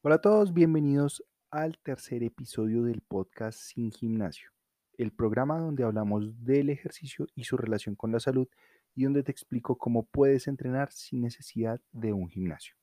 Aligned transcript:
Hola 0.00 0.14
a 0.14 0.20
todos, 0.20 0.54
bienvenidos 0.54 1.24
al 1.50 1.76
tercer 1.78 2.22
episodio 2.22 2.84
del 2.84 3.00
podcast 3.00 3.58
Sin 3.58 3.90
Gimnasio, 3.90 4.50
el 4.96 5.10
programa 5.10 5.58
donde 5.58 5.82
hablamos 5.82 6.44
del 6.44 6.70
ejercicio 6.70 7.26
y 7.34 7.42
su 7.42 7.56
relación 7.56 7.96
con 7.96 8.12
la 8.12 8.20
salud 8.20 8.46
y 8.94 9.02
donde 9.02 9.24
te 9.24 9.32
explico 9.32 9.76
cómo 9.76 10.04
puedes 10.04 10.46
entrenar 10.46 10.92
sin 10.92 11.22
necesidad 11.22 11.80
de 11.90 12.12
un 12.12 12.28
gimnasio. 12.28 12.76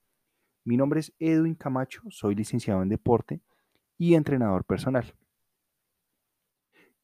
Mi 0.65 0.75
nombre 0.75 0.99
es 0.99 1.13
Edwin 1.17 1.55
Camacho, 1.55 2.01
soy 2.09 2.35
licenciado 2.35 2.83
en 2.83 2.89
deporte 2.89 3.39
y 3.97 4.15
entrenador 4.15 4.65
personal. 4.65 5.15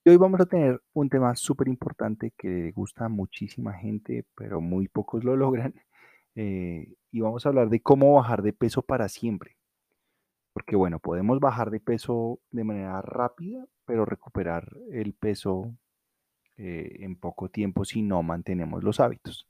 Y 0.03 0.09
hoy 0.09 0.17
vamos 0.17 0.41
a 0.41 0.45
tener 0.45 0.81
un 0.91 1.09
tema 1.09 1.33
súper 1.37 1.69
importante 1.69 2.33
que 2.37 2.49
le 2.49 2.71
gusta 2.73 3.05
a 3.05 3.09
muchísima 3.09 3.71
gente, 3.75 4.25
pero 4.35 4.59
muy 4.59 4.89
pocos 4.89 5.23
lo 5.23 5.37
logran. 5.37 5.73
Eh, 6.35 6.95
y 7.11 7.21
vamos 7.21 7.45
a 7.45 7.49
hablar 7.49 7.69
de 7.69 7.79
cómo 7.81 8.15
bajar 8.15 8.41
de 8.41 8.51
peso 8.51 8.81
para 8.81 9.07
siempre. 9.07 9.55
Porque 10.53 10.75
bueno, 10.75 10.99
podemos 10.99 11.39
bajar 11.39 11.71
de 11.71 11.79
peso 11.79 12.39
de 12.51 12.63
manera 12.63 13.01
rápida, 13.01 13.65
pero 13.85 14.05
recuperar 14.05 14.75
el 14.91 15.13
peso 15.13 15.73
eh, 16.57 16.97
en 16.99 17.15
poco 17.15 17.49
tiempo 17.49 17.85
si 17.85 18.01
no 18.01 18.21
mantenemos 18.23 18.83
los 18.83 18.99
hábitos. 18.99 19.47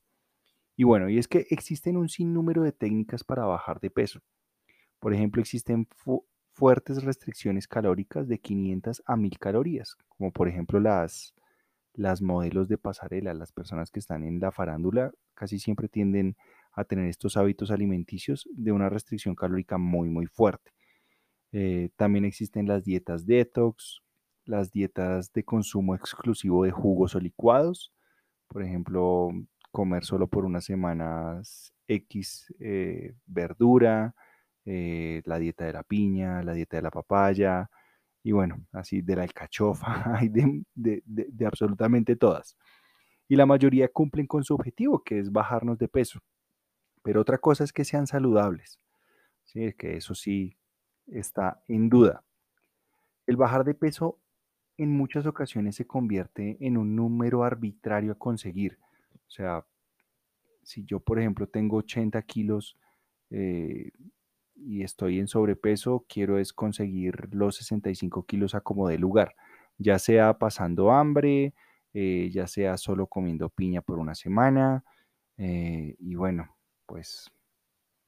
Y 0.76 0.84
bueno, 0.84 1.10
y 1.10 1.18
es 1.18 1.28
que 1.28 1.48
existen 1.50 1.98
un 1.98 2.10
sinnúmero 2.10 2.64
de 2.64 2.72
técnicas 2.72 3.24
para 3.24 3.46
bajar 3.46 3.80
de 3.80 3.90
peso. 3.90 4.22
Por 5.00 5.14
ejemplo, 5.14 5.42
existen 5.42 5.88
fuertes 6.54 7.04
restricciones 7.04 7.68
calóricas 7.68 8.28
de 8.28 8.40
500 8.40 9.04
a 9.06 9.18
1000 9.18 9.40
calorías, 9.40 9.96
como 10.08 10.32
por 10.32 10.48
ejemplo 10.48 10.80
las, 10.80 11.34
las 11.94 12.22
modelos 12.22 12.68
de 12.68 12.78
pasarela, 12.78 13.34
las 13.34 13.52
personas 13.52 13.92
que 13.92 14.00
están 14.00 14.24
en 14.24 14.40
la 14.40 14.52
farándula 14.52 15.12
casi 15.34 15.60
siempre 15.60 15.88
tienden 15.88 16.36
a 16.74 16.84
tener 16.84 17.08
estos 17.08 17.36
hábitos 17.36 17.72
alimenticios 17.72 18.48
de 18.52 18.72
una 18.72 18.90
restricción 18.90 19.36
calórica 19.36 19.78
muy, 19.78 20.10
muy 20.10 20.28
fuerte. 20.28 20.72
Eh, 21.52 21.90
también 21.98 22.26
existen 22.26 22.68
las 22.68 22.86
dietas 22.86 23.26
detox, 23.26 24.02
las 24.46 24.72
dietas 24.72 25.32
de 25.34 25.44
consumo 25.44 25.96
exclusivo 25.96 26.64
de 26.64 26.72
jugos 26.72 27.16
o 27.16 27.20
licuados, 27.20 27.94
por 28.48 28.64
ejemplo, 28.64 29.30
comer 29.72 30.04
solo 30.06 30.28
por 30.28 30.46
unas 30.46 30.66
semanas 30.66 31.74
X 31.88 32.54
eh, 32.60 33.16
verdura, 33.26 34.16
eh, 34.66 35.22
la 35.26 35.40
dieta 35.40 35.66
de 35.66 35.74
la 35.74 35.84
piña, 35.84 36.44
la 36.44 36.54
dieta 36.54 36.78
de 36.78 36.84
la 36.84 36.92
papaya, 36.92 37.70
y 38.24 38.32
bueno, 38.34 38.66
así 38.72 39.02
de 39.02 39.16
la 39.16 39.24
alcachofa, 39.24 40.16
hay 40.18 40.30
de, 40.30 41.46
absolutamente 41.46 42.16
todas. 42.16 42.58
Y 43.28 43.36
la 43.36 43.46
mayoría 43.46 43.88
cumplen 43.90 44.28
con 44.28 44.44
su 44.44 44.54
objetivo, 44.54 45.04
que 45.04 45.20
es 45.20 45.32
bajarnos 45.32 45.78
de 45.80 45.88
peso. 45.88 46.20
Pero 47.04 47.22
otra 47.22 47.38
cosa 47.40 47.64
es 47.64 47.74
que 47.74 47.86
sean 47.86 48.08
saludables. 48.08 48.80
¿sí? 49.46 49.74
Que 49.78 49.98
eso 49.98 50.14
sí 50.16 50.58
está 51.08 51.64
en 51.68 51.90
duda. 51.90 52.24
El 53.28 53.38
bajar 53.38 53.64
de 53.64 53.74
peso 53.74 54.20
en 54.78 54.96
muchas 54.96 55.26
ocasiones 55.26 55.76
se 55.76 55.86
convierte 55.86 56.58
en 56.60 56.78
un 56.78 56.96
número 56.96 57.44
arbitrario 57.44 58.14
a 58.14 58.18
conseguir. 58.18 58.80
O 59.28 59.32
sea, 59.32 59.66
si 60.64 60.84
yo, 60.86 61.00
por 61.00 61.20
ejemplo, 61.20 61.48
tengo 61.48 61.78
80 61.78 62.22
kilos 62.24 62.78
eh, 63.30 63.92
y 64.56 64.84
estoy 64.84 65.20
en 65.20 65.28
sobrepeso, 65.28 66.06
quiero 66.08 66.38
es 66.38 66.54
conseguir 66.54 67.30
los 67.32 67.56
65 67.58 68.26
kilos 68.26 68.56
a 68.56 68.62
como 68.62 68.88
de 68.88 68.98
lugar, 68.98 69.36
ya 69.78 70.00
sea 70.00 70.38
pasando 70.38 70.92
hambre, 70.92 71.54
eh, 71.94 72.30
ya 72.32 72.48
sea 72.48 72.78
solo 72.78 73.08
comiendo 73.08 73.50
piña 73.50 73.82
por 73.82 74.00
una 74.00 74.16
semana. 74.16 74.84
Eh, 75.38 75.96
y 76.00 76.16
bueno, 76.16 76.56
pues 76.86 77.32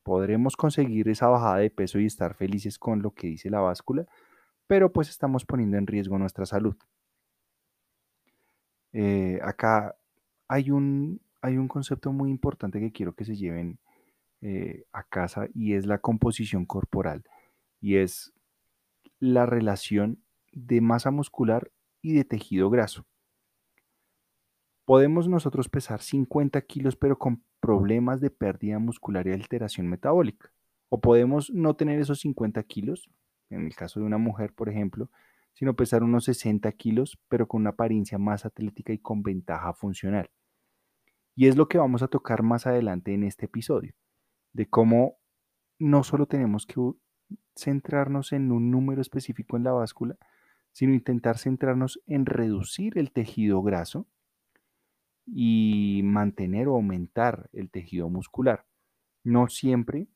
podremos 0.03 0.55
conseguir 0.55 1.09
esa 1.09 1.27
bajada 1.27 1.57
de 1.57 1.69
peso 1.69 1.99
y 1.99 2.05
estar 2.05 2.35
felices 2.35 2.77
con 2.77 3.01
lo 3.01 3.11
que 3.11 3.27
dice 3.27 3.49
la 3.49 3.61
báscula, 3.61 4.05
pero 4.67 4.91
pues 4.91 5.09
estamos 5.09 5.45
poniendo 5.45 5.77
en 5.77 5.87
riesgo 5.87 6.17
nuestra 6.17 6.45
salud. 6.45 6.75
Eh, 8.91 9.39
acá 9.41 9.95
hay 10.47 10.69
un, 10.69 11.21
hay 11.41 11.57
un 11.57 11.67
concepto 11.67 12.11
muy 12.11 12.29
importante 12.29 12.79
que 12.79 12.91
quiero 12.91 13.15
que 13.15 13.25
se 13.25 13.35
lleven 13.35 13.79
eh, 14.41 14.85
a 14.91 15.03
casa 15.03 15.47
y 15.53 15.73
es 15.73 15.85
la 15.85 15.99
composición 15.99 16.65
corporal 16.65 17.23
y 17.81 17.95
es 17.95 18.33
la 19.19 19.45
relación 19.45 20.21
de 20.51 20.81
masa 20.81 21.11
muscular 21.11 21.71
y 22.01 22.13
de 22.13 22.25
tejido 22.25 22.69
graso. 22.69 23.05
Podemos 24.93 25.27
nosotros 25.27 25.69
pesar 25.69 26.03
50 26.03 26.61
kilos 26.61 26.95
pero 26.95 27.17
con 27.17 27.43
problemas 27.59 28.21
de 28.21 28.29
pérdida 28.29 28.77
muscular 28.77 29.25
y 29.25 29.31
alteración 29.31 29.87
metabólica. 29.87 30.51
O 30.87 31.01
podemos 31.01 31.49
no 31.49 31.75
tener 31.75 31.99
esos 31.99 32.19
50 32.19 32.61
kilos, 32.61 33.09
en 33.49 33.65
el 33.65 33.75
caso 33.75 33.99
de 33.99 34.05
una 34.05 34.19
mujer, 34.19 34.53
por 34.53 34.69
ejemplo, 34.69 35.09
sino 35.53 35.75
pesar 35.75 36.03
unos 36.03 36.25
60 36.25 36.71
kilos, 36.73 37.17
pero 37.27 37.47
con 37.47 37.61
una 37.61 37.71
apariencia 37.71 38.19
más 38.19 38.45
atlética 38.45 38.93
y 38.93 38.99
con 38.99 39.23
ventaja 39.23 39.73
funcional. 39.73 40.29
Y 41.33 41.47
es 41.47 41.57
lo 41.57 41.67
que 41.67 41.79
vamos 41.79 42.03
a 42.03 42.07
tocar 42.07 42.43
más 42.43 42.67
adelante 42.67 43.15
en 43.15 43.23
este 43.23 43.47
episodio, 43.47 43.95
de 44.51 44.69
cómo 44.69 45.17
no 45.79 46.03
solo 46.03 46.27
tenemos 46.27 46.67
que 46.67 46.79
centrarnos 47.55 48.31
en 48.31 48.51
un 48.51 48.69
número 48.69 49.01
específico 49.01 49.57
en 49.57 49.63
la 49.63 49.71
báscula, 49.71 50.17
sino 50.71 50.93
intentar 50.93 51.39
centrarnos 51.39 51.99
en 52.05 52.27
reducir 52.27 52.99
el 52.99 53.11
tejido 53.11 53.63
graso 53.63 54.07
y 55.25 56.01
mantener 56.03 56.67
o 56.67 56.75
aumentar 56.75 57.49
el 57.53 57.69
tejido 57.69 58.09
muscular. 58.09 58.65
No 59.23 59.47
siempre 59.47 60.07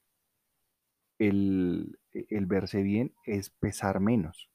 el, 1.19 1.97
verse 2.47 2.81
bien 2.83 3.13
es 3.25 3.49
pesar 3.49 3.99
menos. 3.99 4.49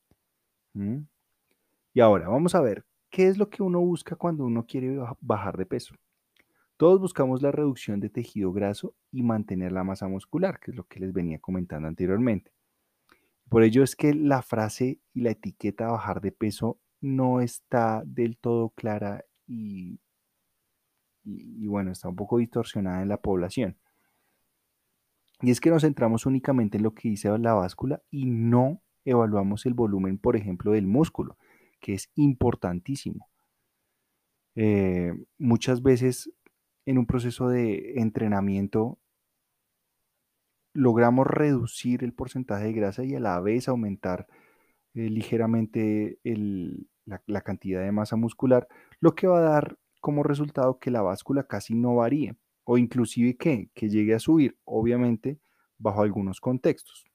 Y 1.95 2.01
ahora 2.01 2.29
vamos 2.29 2.55
a 2.55 2.61
ver 2.61 2.85
qué 3.11 3.29
es 3.29 3.37
lo 3.39 3.51
que 3.51 3.63
uno 3.63 3.81
busca 3.81 4.17
cuando 4.17 4.45
uno 4.45 4.67
quiere 4.67 4.99
bajar 5.21 5.57
de 5.57 5.67
peso. 5.67 5.95
Todos 6.77 7.01
buscamos 7.01 7.43
la 7.43 7.53
reducción 7.53 8.01
de 8.01 8.09
tejido 8.09 8.53
graso 8.53 8.95
y 9.13 9.23
mantener 9.23 9.73
la 9.73 9.85
masa 9.85 10.09
muscular, 10.09 10.59
que 10.59 10.73
es 10.73 10.77
lo 10.77 10.85
que 10.85 10.99
les 10.99 11.13
venía 11.13 11.39
comentando 11.39 11.87
anteriormente. 11.87 12.51
Por 13.49 13.63
ello 13.63 13.83
es 13.83 13.95
que 13.95 14.15
la 14.15 14.43
frase 14.43 14.99
y 15.13 15.21
la 15.21 15.31
etiqueta 15.31 15.89
bajar 15.89 16.21
de 16.23 16.33
peso 16.33 16.81
no 17.01 17.41
está 17.41 18.03
del 18.07 18.39
todo 18.39 18.71
clara 18.71 19.25
y 19.47 20.01
y, 21.25 21.67
bueno, 21.67 21.93
está 21.93 22.09
un 22.09 22.17
poco 22.17 22.39
distorsionada 22.39 23.03
en 23.03 23.09
la 23.09 23.19
población. 23.19 23.77
Y 25.41 25.51
es 25.51 25.61
que 25.61 25.71
nos 25.71 25.83
centramos 25.83 26.27
únicamente 26.27 26.77
en 26.77 26.85
lo 26.85 26.95
que 26.95 27.09
dice 27.09 27.37
la 27.39 27.55
báscula 27.55 28.03
y 28.11 28.27
no 28.27 28.83
evaluamos 29.05 29.67
el 29.67 29.75
volumen, 29.75 30.19
por 30.19 30.37
ejemplo, 30.37 30.73
del 30.73 30.87
músculo, 30.87 31.37
que 31.81 31.95
es 31.95 32.11
importantísimo. 32.15 33.29
Eh, 34.55 35.13
muchas 35.39 35.83
veces 35.83 36.31
en 36.87 36.99
un 36.99 37.07
proceso 37.07 37.49
de 37.49 37.95
entrenamiento 37.97 38.99
logramos 40.75 41.27
reducir 41.27 42.05
el 42.05 42.13
porcentaje 42.13 42.67
de 42.67 42.73
grasa 42.73 43.05
y 43.05 43.15
a 43.15 43.21
la 43.21 43.41
vez 43.41 43.69
aumentar 43.69 44.27
eh, 44.95 45.09
ligeramente 45.09 46.19
la, 46.25 47.23
la, 47.27 47.41
cantidad 47.41 47.83
de 47.83 47.93
masa 47.93 48.17
muscular, 48.17 48.69
lo 49.01 49.15
que 49.15 49.27
va 49.27 49.39
a 49.39 49.43
dar 49.43 49.79
como 50.03 50.25
resultado 50.25 50.79
que 50.81 50.91
la 50.91 51.01
báscula 51.01 51.45
casi 51.45 51.75
no 51.75 51.95
varíe 51.95 52.37
o 52.65 52.77
inclusive 52.77 53.37
que, 53.37 53.71
que 53.73 53.89
llegue 53.89 54.15
a 54.15 54.19
subir, 54.19 54.59
obviamente 54.65 55.39
bajo 55.79 56.03
algunos 56.03 56.41
contextos. 56.41 57.07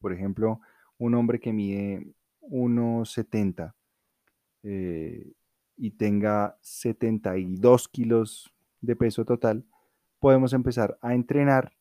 por 0.00 0.12
ejemplo, 0.12 0.60
un 0.98 1.14
hombre 1.14 1.38
que 1.38 1.52
mide 1.52 2.14
1,70 2.42 3.74
eh, 4.62 5.32
y 5.76 5.90
tenga 5.92 6.56
72 6.62 7.88
kilos 7.88 8.52
de 8.80 8.96
peso 8.96 9.24
total, 9.24 9.66
podemos 10.18 10.52
empezar 10.52 10.98
a 11.02 11.14
entrenar 11.14 11.72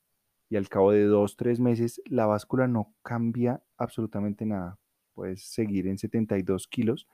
y 0.49 0.57
al 0.57 0.69
cabo 0.69 0.91
de 0.91 1.05
2, 1.05 1.37
3 1.37 1.59
meses 1.59 2.01
la 2.05 2.25
báscula 2.25 2.67
no 2.67 2.93
cambia 3.01 3.63
absolutamente 3.77 4.45
nada. 4.45 4.77
Puedes 5.13 5.43
seguir 5.43 5.87
en 5.87 5.97
72 5.97 6.67
kilos 6.67 7.07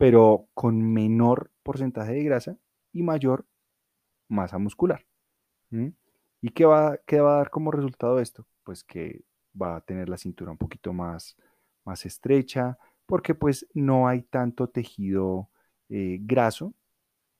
pero 0.00 0.48
con 0.54 0.80
menor 0.94 1.50
porcentaje 1.62 2.14
de 2.14 2.24
grasa 2.24 2.56
y 2.90 3.02
mayor 3.02 3.44
masa 4.28 4.56
muscular. 4.56 5.04
¿Y 6.40 6.48
qué 6.52 6.64
va, 6.64 6.96
qué 7.06 7.20
va 7.20 7.34
a 7.34 7.36
dar 7.36 7.50
como 7.50 7.70
resultado 7.70 8.18
esto? 8.18 8.46
Pues 8.64 8.82
que 8.82 9.20
va 9.60 9.76
a 9.76 9.82
tener 9.82 10.08
la 10.08 10.16
cintura 10.16 10.52
un 10.52 10.56
poquito 10.56 10.94
más, 10.94 11.36
más 11.84 12.06
estrecha, 12.06 12.78
porque 13.04 13.34
pues 13.34 13.68
no 13.74 14.08
hay 14.08 14.22
tanto 14.22 14.68
tejido 14.68 15.50
eh, 15.90 16.16
graso 16.22 16.72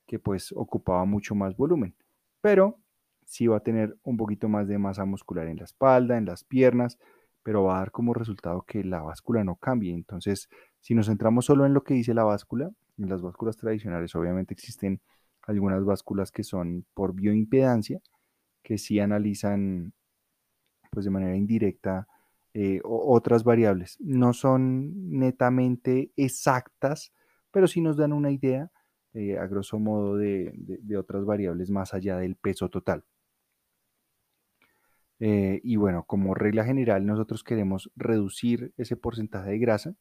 que 0.05 0.19
pues 0.19 0.51
ocupaba 0.51 1.03
mucho 1.05 1.33
más 1.33 1.57
volumen, 1.57 1.95
pero 2.41 2.77
sí 3.25 3.47
va 3.47 3.57
a 3.57 3.63
tener 3.63 3.97
un 4.03 4.17
poquito 4.17 4.47
más 4.49 4.67
de 4.67 4.77
masa 4.77 5.03
muscular 5.05 5.47
en 5.47 5.57
la 5.57 5.63
espalda, 5.63 6.15
en 6.15 6.25
las 6.25 6.43
piernas, 6.43 6.99
pero 7.41 7.63
va 7.63 7.77
a 7.77 7.79
dar 7.79 7.91
como 7.91 8.13
resultado 8.13 8.61
que 8.67 8.83
la 8.83 9.01
báscula 9.01 9.43
no 9.43 9.55
cambie. 9.55 9.95
Entonces, 9.95 10.47
si 10.81 10.95
nos 10.95 11.05
centramos 11.05 11.45
solo 11.45 11.65
en 11.65 11.73
lo 11.73 11.83
que 11.83 11.93
dice 11.93 12.13
la 12.13 12.23
báscula, 12.23 12.71
en 12.97 13.09
las 13.09 13.21
básculas 13.21 13.55
tradicionales 13.55 14.15
obviamente 14.15 14.53
existen 14.53 14.99
algunas 15.43 15.85
básculas 15.85 16.31
que 16.31 16.43
son 16.43 16.85
por 16.93 17.13
bioimpedancia, 17.13 18.01
que 18.63 18.77
sí 18.77 18.99
analizan 18.99 19.93
pues 20.91 21.05
de 21.05 21.11
manera 21.11 21.35
indirecta 21.35 22.07
eh, 22.53 22.81
otras 22.83 23.43
variables. 23.43 23.97
No 24.01 24.33
son 24.33 25.17
netamente 25.17 26.11
exactas, 26.17 27.13
pero 27.51 27.67
sí 27.67 27.79
nos 27.81 27.95
dan 27.97 28.11
una 28.11 28.31
idea, 28.31 28.71
eh, 29.13 29.37
a 29.37 29.47
grosso 29.47 29.79
modo, 29.79 30.17
de, 30.17 30.53
otras 30.97 31.25
variables 31.25 31.69
más 31.69 31.93
allá 31.93 32.17
del 32.17 32.35
peso 32.35 32.69
total. 32.69 33.05
Eh, 35.19 35.61
y 35.63 35.75
bueno, 35.75 36.03
como 36.05 36.33
regla 36.33 36.65
general, 36.65 37.05
nosotros 37.05 37.43
queremos 37.43 37.91
reducir 37.95 38.73
ese 38.77 38.97
porcentaje 38.97 39.51
de 39.51 39.59
grasa 39.59 39.95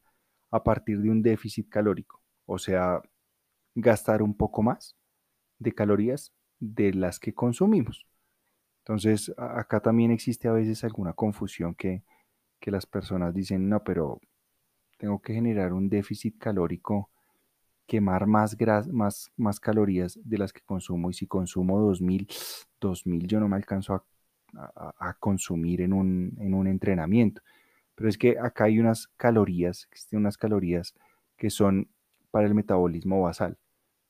a 0.50 0.62
partir 0.62 1.00
de 1.00 1.10
un 1.10 1.22
déficit 1.22 1.68
calórico, 1.68 2.20
o 2.46 2.58
sea, 2.58 3.00
gastar 3.74 4.22
un 4.22 4.36
poco 4.36 4.62
más 4.62 4.96
de 5.58 5.72
calorías 5.72 6.32
de 6.58 6.92
las 6.94 7.18
que 7.18 7.34
consumimos. 7.34 8.06
Entonces, 8.84 9.32
acá 9.36 9.80
también 9.80 10.10
existe 10.10 10.48
a 10.48 10.52
veces 10.52 10.82
alguna 10.84 11.12
confusión 11.12 11.74
que, 11.74 12.02
que 12.58 12.70
las 12.70 12.86
personas 12.86 13.34
dicen, 13.34 13.68
no, 13.68 13.82
pero 13.84 14.20
tengo 14.98 15.20
que 15.20 15.34
generar 15.34 15.72
un 15.72 15.88
déficit 15.88 16.38
calórico, 16.38 17.10
quemar 17.86 18.26
más, 18.26 18.56
más, 18.92 19.32
más 19.36 19.58
calorías 19.58 20.18
de 20.22 20.38
las 20.38 20.52
que 20.52 20.60
consumo 20.60 21.10
y 21.10 21.14
si 21.14 21.26
consumo 21.26 21.80
2000, 21.80 22.28
2000 22.80 23.26
yo 23.26 23.40
no 23.40 23.48
me 23.48 23.56
alcanzo 23.56 23.94
a, 23.94 25.16
consumir 25.20 25.80
en 25.80 25.92
un, 25.92 26.36
en 26.40 26.54
un 26.54 26.66
entrenamiento. 26.66 27.40
Pero 28.00 28.08
es 28.08 28.16
que 28.16 28.38
acá 28.38 28.64
hay 28.64 28.78
unas 28.78 29.08
calorías, 29.18 29.86
existen 29.90 30.20
unas 30.20 30.38
calorías 30.38 30.94
que 31.36 31.50
son 31.50 31.90
para 32.30 32.46
el 32.46 32.54
metabolismo 32.54 33.20
basal. 33.20 33.58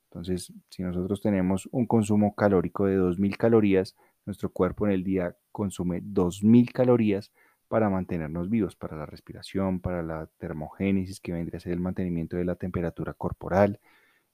Entonces, 0.04 0.52
si 0.68 0.84
nosotros 0.84 1.20
tenemos 1.20 1.68
un 1.72 1.86
consumo 1.86 2.36
calórico 2.36 2.86
de 2.86 2.94
2000 2.94 3.36
calorías, 3.36 3.96
nuestro 4.26 4.48
cuerpo 4.50 4.86
en 4.86 4.92
el 4.92 5.02
día 5.02 5.34
consume 5.50 6.02
2000 6.04 6.72
calorías 6.72 7.32
para 7.66 7.90
mantenernos 7.90 8.48
vivos, 8.48 8.76
para 8.76 8.96
la 8.96 9.06
respiración, 9.06 9.80
para 9.80 10.04
la 10.04 10.28
termogénesis, 10.38 11.18
que 11.18 11.32
vendría 11.32 11.56
a 11.56 11.60
ser 11.60 11.72
el 11.72 11.80
mantenimiento 11.80 12.36
de 12.36 12.44
la 12.44 12.54
temperatura 12.54 13.12
corporal, 13.14 13.80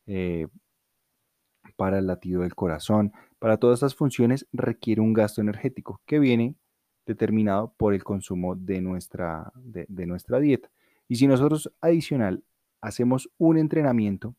eh, 0.06 0.48
para 1.76 1.98
el 1.98 2.06
latido 2.06 2.42
del 2.42 2.54
corazón. 2.54 3.14
Para 3.38 3.56
todas 3.56 3.78
estas 3.78 3.94
funciones 3.94 4.46
requiere 4.52 5.00
un 5.00 5.14
gasto 5.14 5.40
energético 5.40 6.02
que 6.04 6.18
viene 6.18 6.56
determinado 7.06 7.72
por 7.76 7.94
el 7.94 8.04
consumo 8.04 8.56
de 8.56 8.80
nuestra, 8.80 9.52
de 9.54 10.06
nuestra 10.06 10.40
dieta. 10.40 10.68
Y 11.08 11.16
si 11.16 11.26
nosotros 11.26 11.72
adicional 11.80 12.42
hacemos 12.80 13.30
un 13.38 13.58
entrenamiento, 13.58 14.34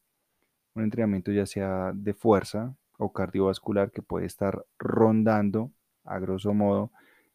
un 0.75 0.83
entrenamiento 0.83 1.31
ya 1.31 1.45
sea 1.45 1.91
de 1.95 2.13
fuerza 2.13 2.75
o 2.97 3.13
cardiovascular 3.13 3.91
que 3.91 4.01
puede 4.01 4.25
estar 4.25 4.65
rondando 4.77 5.71
a 6.03 6.19
grosso 6.19 6.53
modo 6.53 6.91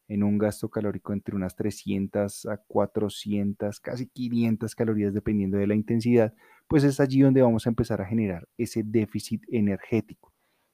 en 0.08 0.23
un 0.23 0.37
gasto 0.37 0.69
calórico 0.69 1.12
entre 1.12 1.35
unas 1.35 1.56
300 1.56 2.46
a 2.46 2.58
400, 2.58 3.81
casi 3.81 4.06
500 4.06 4.75
calorías 4.75 5.14
dependiendo 5.14 5.56
de 5.56 5.67
la 5.67 5.75
intensidad, 5.75 6.35
pues 6.69 6.85
es 6.85 7.00
allí 7.00 7.20
donde 7.20 7.43
vamos 7.43 7.67
a 7.67 7.70
empezar 7.70 8.02
a 8.02 8.06
generar 8.06 8.46
ese 8.58 8.82
déficit 8.85 9.43
energético. 9.49 10.32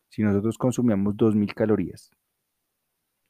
Si 0.09 0.23
nosotros 0.23 0.59
consumíamos 0.59 1.17
2000 1.17 1.55
calorías 1.55 2.11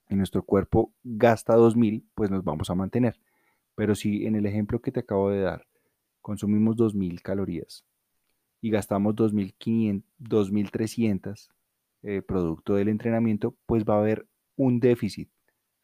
y 0.08 0.14
nuestro 0.16 0.42
cuerpo 0.42 0.92
gasta 1.04 1.54
2000, 1.54 2.06
pues 2.14 2.30
nos 2.30 2.44
vamos 2.44 2.70
a 2.70 2.74
mantener. 2.74 3.18
Pero 3.74 3.94
si 3.94 4.26
en 4.26 4.36
el 4.36 4.46
ejemplo 4.46 4.80
que 4.80 4.92
te 4.92 5.00
acabo 5.00 5.30
de 5.30 5.40
dar 5.40 5.66
consumimos 6.20 6.76
2000 6.76 7.22
calorías 7.22 7.84
y 8.60 8.70
gastamos 8.70 9.14
2500, 9.14 10.04
2300 10.18 11.50
eh, 12.02 12.22
producto 12.22 12.74
del 12.74 12.88
entrenamiento, 12.88 13.56
pues 13.66 13.84
va 13.84 13.94
a 13.94 13.98
haber 13.98 14.26
un 14.56 14.80
déficit 14.80 15.30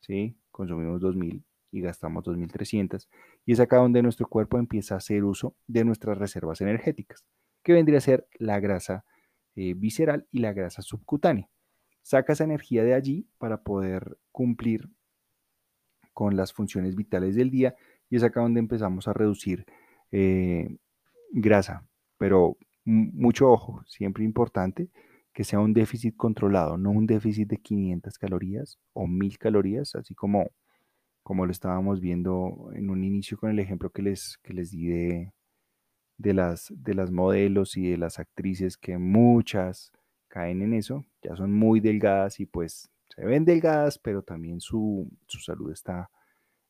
¿sí? 0.05 0.37
Consumimos 0.50 1.00
2.000 1.00 1.43
y 1.73 1.81
gastamos 1.81 2.25
2.300. 2.25 3.09
Y 3.47 3.53
es 3.53 3.61
acá 3.61 3.79
donde 3.79 4.03
nuestro 4.03 4.29
cuerpo 4.29 4.59
empieza 4.59 4.94
a 4.94 4.99
hacer 4.99 5.25
uso 5.25 5.56
de 5.67 5.85
nuestras 5.85 6.19
reservas 6.19 6.61
energéticas, 6.61 7.25
que 7.62 7.73
vendría 7.73 7.99
a 7.99 8.03
ser 8.03 8.29
la 8.38 8.61
grasa 8.61 9.05
eh, 9.56 9.75
visceral 9.75 10.26
y 10.31 10.41
la 10.41 10.53
grasa 10.53 10.82
subcutánea. 10.82 11.49
Saca 12.05 12.35
esa 12.35 12.45
energía 12.45 12.85
de 12.85 12.93
allí 12.93 13.27
para 13.39 13.62
poder 13.62 14.19
cumplir 14.31 14.91
con 16.12 16.37
las 16.37 16.53
funciones 16.53 16.95
vitales 16.95 17.35
del 17.35 17.51
día 17.51 17.75
y 18.11 18.17
es 18.17 18.23
acá 18.23 18.41
donde 18.41 18.61
empezamos 18.61 19.09
a 19.09 19.15
reducir 19.15 19.65
eh, 20.12 20.77
grasa. 21.33 21.89
Pero 22.19 22.59
mucho 22.85 23.51
ojo, 23.51 23.83
siempre 23.87 24.23
importante, 24.23 24.91
que 25.33 25.45
sea 25.45 25.61
un 25.61 25.73
déficit 25.73 26.15
controlado, 26.15 26.77
no 26.77 26.91
un 26.91 27.06
déficit 27.06 27.49
de 27.49 27.56
500 27.56 28.19
calorías 28.19 28.79
o 28.93 29.07
1000 29.07 29.39
calorías, 29.39 29.95
así 29.95 30.15
como, 30.15 30.50
como 31.23 31.47
lo 31.47 31.53
estábamos 31.53 32.00
viendo 32.03 32.71
en 32.75 32.91
un 32.91 33.03
inicio 33.03 33.39
con 33.39 33.50
el 33.50 33.59
ejemplo 33.59 33.91
que 33.91 34.03
les, 34.03 34.37
que 34.43 34.53
les 34.53 34.71
di 34.71 34.89
de, 36.19 36.35
las, 36.35 36.71
de 36.77 36.95
las 36.95 37.11
modelos 37.11 37.79
y 37.79 37.89
de 37.91 37.97
las 37.97 38.19
actrices, 38.19 38.77
que 38.77 38.99
muchas 38.99 39.91
caen 40.35 40.63
en 40.63 40.75
eso, 40.75 41.05
ya 41.23 41.37
son 41.37 41.53
muy 41.53 41.79
delgadas 41.79 42.41
y 42.41 42.47
pues 42.47 42.91
se 43.15 43.25
ven 43.25 43.45
delgadas, 43.45 44.01
pero 44.01 44.21
también 44.21 44.61
su, 44.61 45.09
salud 45.29 45.71
está 45.71 46.11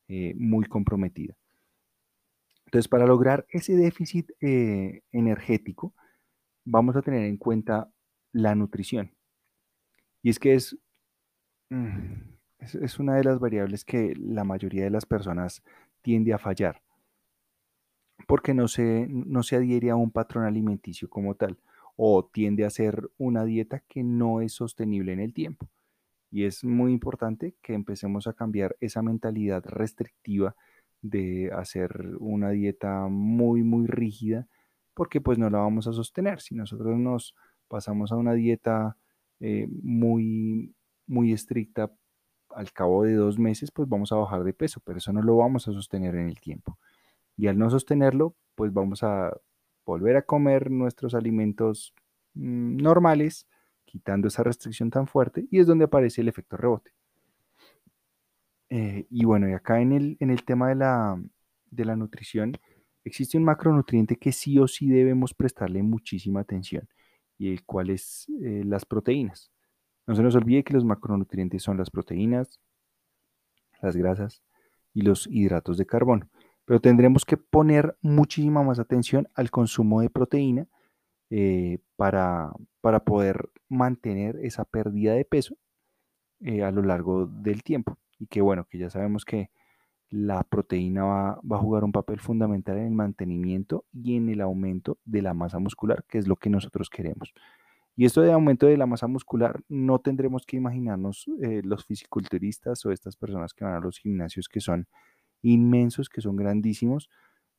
eh, 0.07 0.35
muy 0.37 0.65
comprometida. 0.65 1.35
Entonces, 2.65 2.87
para 2.87 3.07
lograr 3.07 3.47
ese 3.49 3.75
déficit 3.75 4.29
eh, 4.39 5.01
energético, 5.11 5.95
vamos 6.63 6.95
a 6.95 7.01
tener 7.01 7.23
en 7.23 7.37
cuenta 7.37 7.89
la 8.33 8.53
nutrición. 8.53 9.11
Y 10.21 10.29
es 10.29 10.37
que 10.37 10.55
mm, 11.71 12.13
es, 12.59 12.75
es, 12.75 12.99
una 12.99 13.15
de 13.15 13.23
las 13.23 13.39
variables 13.39 13.83
que 13.83 14.13
la 14.15 14.43
mayoría 14.43 14.83
de 14.83 14.91
las 14.91 15.07
personas 15.07 15.63
tiende 16.03 16.33
a 16.33 16.37
fallar, 16.37 16.83
porque 18.27 18.53
no 18.53 18.67
se, 18.67 19.07
no 19.09 19.41
se 19.41 19.55
adhiere 19.55 19.89
a 19.89 19.95
un 19.95 20.11
patrón 20.11 20.43
alimenticio 20.43 21.09
como 21.09 21.33
tal, 21.33 21.57
o 21.95 22.25
tiende 22.25 22.65
a 22.65 22.69
ser 22.69 23.09
una 23.17 23.45
dieta 23.45 23.81
que 23.87 24.03
no 24.03 24.41
es 24.41 24.53
sostenible 24.53 25.13
en 25.13 25.19
el 25.19 25.33
tiempo. 25.33 25.69
Y 26.31 26.43
es 26.45 26.63
muy 26.63 26.91
importante 26.91 27.55
que 27.61 27.73
empecemos 27.73 28.27
a 28.27 28.33
cambiar 28.33 28.75
esa 28.81 29.01
mentalidad 29.01 29.63
restrictiva 29.65 30.55
de 31.01 31.51
hacer 31.53 32.15
una 32.19 32.49
dieta 32.49 33.07
muy, 33.07 33.63
muy 33.63 33.87
rígida, 33.87 34.47
porque 34.93 35.21
pues 35.21 35.37
no 35.37 35.49
la 35.49 35.59
vamos 35.59 35.87
a 35.87 35.93
sostener. 35.93 36.41
Si 36.41 36.55
nosotros 36.55 36.97
nos 36.97 37.35
pasamos 37.67 38.11
a 38.11 38.17
una 38.17 38.33
dieta 38.33 38.97
eh, 39.39 39.67
muy, 39.69 40.75
muy 41.07 41.31
estricta, 41.31 41.91
al 42.49 42.71
cabo 42.71 43.03
de 43.03 43.13
dos 43.13 43.37
meses, 43.37 43.71
pues 43.71 43.87
vamos 43.89 44.11
a 44.11 44.15
bajar 44.15 44.43
de 44.43 44.53
peso, 44.53 44.81
pero 44.83 44.97
eso 44.97 45.11
no 45.13 45.21
lo 45.21 45.37
vamos 45.37 45.67
a 45.67 45.73
sostener 45.73 46.15
en 46.15 46.27
el 46.27 46.39
tiempo. 46.39 46.79
Y 47.37 47.47
al 47.47 47.57
no 47.57 47.69
sostenerlo, 47.69 48.35
pues 48.55 48.73
vamos 48.73 49.03
a 49.03 49.35
volver 49.85 50.17
a 50.17 50.23
comer 50.23 50.71
nuestros 50.71 51.13
alimentos 51.13 51.93
mm, 52.33 52.77
normales, 52.77 53.47
quitando 53.85 54.27
esa 54.27 54.43
restricción 54.43 54.89
tan 54.89 55.07
fuerte, 55.07 55.47
y 55.51 55.59
es 55.59 55.67
donde 55.67 55.85
aparece 55.85 56.21
el 56.21 56.27
efecto 56.27 56.57
rebote. 56.57 56.91
Eh, 58.69 59.05
y 59.09 59.25
bueno, 59.25 59.47
y 59.47 59.53
acá 59.53 59.79
en 59.79 59.91
el, 59.91 60.17
en 60.19 60.31
el 60.31 60.43
tema 60.43 60.69
de 60.69 60.75
la, 60.75 61.21
de 61.69 61.85
la 61.85 61.95
nutrición, 61.95 62.57
existe 63.03 63.37
un 63.37 63.43
macronutriente 63.43 64.17
que 64.17 64.31
sí 64.31 64.57
o 64.59 64.67
sí 64.67 64.89
debemos 64.89 65.33
prestarle 65.33 65.83
muchísima 65.83 66.41
atención 66.41 66.89
y 67.37 67.51
el 67.51 67.63
cual 67.63 67.89
es 67.91 68.27
eh, 68.41 68.63
las 68.65 68.85
proteínas. 68.85 69.51
No 70.07 70.15
se 70.15 70.23
nos 70.23 70.35
olvide 70.35 70.63
que 70.63 70.73
los 70.73 70.85
macronutrientes 70.85 71.61
son 71.63 71.77
las 71.77 71.89
proteínas, 71.89 72.59
las 73.81 73.95
grasas 73.95 74.43
y 74.93 75.01
los 75.01 75.27
hidratos 75.27 75.77
de 75.77 75.85
carbono. 75.85 76.29
Pero 76.65 76.79
tendremos 76.81 77.25
que 77.25 77.37
poner 77.37 77.95
muchísima 78.01 78.63
más 78.63 78.79
atención 78.79 79.27
al 79.35 79.51
consumo 79.51 80.01
de 80.01 80.09
proteína 80.09 80.67
eh, 81.29 81.79
para, 81.95 82.51
para, 82.81 83.03
poder 83.03 83.49
mantener 83.69 84.37
esa 84.43 84.65
pérdida 84.65 85.13
de 85.13 85.25
peso 85.25 85.55
eh, 86.41 86.63
a 86.63 86.71
lo 86.71 86.81
largo 86.81 87.27
del 87.27 87.63
tiempo. 87.63 87.97
Y 88.19 88.27
que 88.27 88.41
bueno, 88.41 88.65
que 88.69 88.77
ya 88.77 88.89
sabemos 88.89 89.25
que 89.25 89.49
la 90.09 90.43
proteína 90.43 91.03
va, 91.03 91.39
a 91.51 91.57
jugar 91.57 91.83
un 91.83 91.91
papel 91.91 92.19
fundamental 92.19 92.77
en 92.77 92.85
el 92.85 92.93
mantenimiento 92.93 93.85
y 93.91 94.15
en 94.15 94.29
el 94.29 94.41
aumento 94.41 94.97
de 95.03 95.21
la 95.21 95.33
masa 95.33 95.59
muscular, 95.59 96.05
que 96.07 96.17
es 96.17 96.27
lo 96.27 96.35
que 96.35 96.49
nosotros 96.49 96.89
queremos. 96.89 97.33
Y 97.97 98.05
esto 98.05 98.21
de 98.21 98.31
aumento 98.31 98.67
de 98.67 98.77
la 98.77 98.85
masa 98.85 99.07
muscular, 99.07 99.61
no 99.69 99.99
tendremos 99.99 100.45
que 100.45 100.57
imaginarnos 100.57 101.25
eh, 101.41 101.61
los 101.63 101.85
fisiculturistas 101.85 102.85
o 102.85 102.91
estas 102.91 103.15
personas 103.15 103.53
que 103.53 103.65
van 103.65 103.73
a 103.73 103.79
los 103.79 103.97
gimnasios 103.97 104.47
que 104.49 104.59
son 104.59 104.87
inmensos, 105.45 106.09
que 106.09 106.21
son 106.21 106.35
grandísimos. 106.35 107.09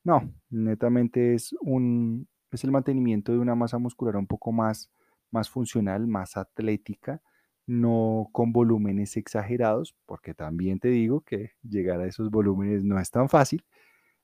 No, 0.03 0.31
netamente 0.49 1.33
es, 1.33 1.53
un, 1.61 2.27
es 2.51 2.63
el 2.63 2.71
mantenimiento 2.71 3.31
de 3.31 3.39
una 3.39 3.55
masa 3.55 3.77
muscular 3.77 4.15
un 4.17 4.27
poco 4.27 4.51
más, 4.51 4.91
más 5.31 5.49
funcional, 5.49 6.07
más 6.07 6.37
atlética, 6.37 7.21
no 7.65 8.29
con 8.31 8.53
volúmenes 8.53 9.17
exagerados, 9.17 9.95
porque 10.05 10.33
también 10.33 10.79
te 10.79 10.89
digo 10.89 11.21
que 11.21 11.51
llegar 11.63 11.99
a 11.99 12.07
esos 12.07 12.29
volúmenes 12.29 12.83
no 12.83 12.99
es 12.99 13.11
tan 13.11 13.29
fácil. 13.29 13.65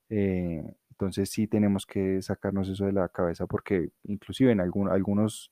Eh, 0.10 0.64
entonces 0.92 1.30
sí 1.30 1.48
tenemos 1.48 1.86
que 1.86 2.22
sacarnos 2.22 2.70
eso 2.70 2.86
de 2.86 2.94
la 2.94 3.10
cabeza 3.10 3.48
porque 3.48 3.90
inclusive 4.04 4.52
en 4.52 4.62
algunos, 4.62 5.52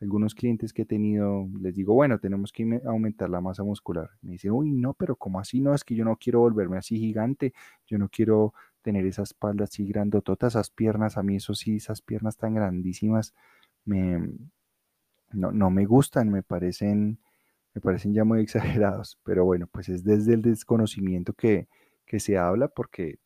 algunos 0.00 0.34
clientes 0.34 0.72
que 0.72 0.82
he 0.82 0.86
tenido, 0.86 1.48
les 1.60 1.74
digo, 1.74 1.94
bueno, 1.94 2.18
tenemos 2.18 2.52
que 2.52 2.80
aumentar 2.84 3.30
la 3.30 3.40
masa 3.40 3.64
muscular. 3.64 4.10
Me 4.20 4.32
dicen, 4.32 4.50
uy, 4.52 4.70
no, 4.72 4.94
pero 4.94 5.16
¿cómo 5.16 5.40
así? 5.40 5.60
No, 5.60 5.74
es 5.74 5.84
que 5.84 5.94
yo 5.94 6.04
no 6.04 6.16
quiero 6.16 6.40
volverme 6.40 6.78
así 6.78 6.98
gigante, 6.98 7.54
yo 7.86 7.98
no 7.98 8.08
quiero 8.08 8.52
tener 8.82 9.06
esa 9.06 9.22
espalda 9.22 9.64
así 9.64 9.86
grandotota, 9.86 10.46
esas 10.48 10.70
piernas, 10.70 11.16
a 11.16 11.22
mí 11.22 11.36
eso 11.36 11.54
sí, 11.54 11.76
esas 11.76 12.02
piernas 12.02 12.36
tan 12.36 12.54
grandísimas, 12.54 13.34
me, 13.84 14.30
no, 15.32 15.52
no 15.52 15.70
me 15.70 15.86
gustan, 15.86 16.30
me 16.30 16.42
parecen, 16.42 17.18
me 17.74 17.80
parecen 17.80 18.14
ya 18.14 18.24
muy 18.24 18.40
exagerados, 18.42 19.18
pero 19.24 19.44
bueno, 19.44 19.66
pues 19.70 19.88
es 19.88 20.04
desde 20.04 20.34
el 20.34 20.42
desconocimiento 20.42 21.32
que, 21.32 21.68
que 22.06 22.20
se 22.20 22.38
habla, 22.38 22.68
porque 22.68 23.18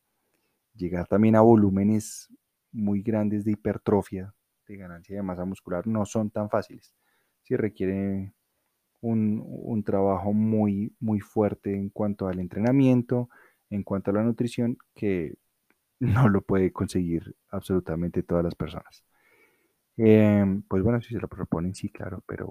llegar 0.75 1.07
también 1.09 1.37
a 1.37 1.41
volúmenes 1.43 2.29
muy 2.73 3.03
grandes 3.03 3.45
de 3.45 3.53
hipertrofia, 3.53 4.35
de 4.71 4.77
ganancia 4.77 5.17
de 5.17 5.23
masa 5.23 5.45
muscular, 5.45 5.87
no 5.87 6.05
son 6.07 6.31
tan 6.31 6.49
fáciles. 6.49 6.95
Si 7.43 7.57
requiere 7.57 8.33
un, 9.01 9.43
un, 9.45 9.83
trabajo 9.83 10.33
muy, 10.33 10.95
muy 11.01 11.21
fuerte 11.21 11.75
en 11.75 11.91
cuanto 11.91 12.29
al 12.29 12.39
entrenamiento, 12.39 13.29
en 13.71 13.83
cuanto 13.83 14.11
a 14.11 14.15
la 14.15 14.23
nutrición, 14.23 14.79
que 14.95 15.35
no 16.01 16.29
lo 16.29 16.43
puede 16.43 16.73
conseguir 16.73 17.35
absolutamente 17.51 18.23
todas 18.23 18.45
las 18.45 18.55
personas. 18.55 19.05
Em, 19.97 20.63
pues 20.63 20.83
bueno, 20.83 21.01
si 21.03 21.15
se 21.15 21.21
lo 21.21 21.29
proponen, 21.29 21.75
sí, 21.75 21.91
claro, 21.91 22.23
pero, 22.27 22.51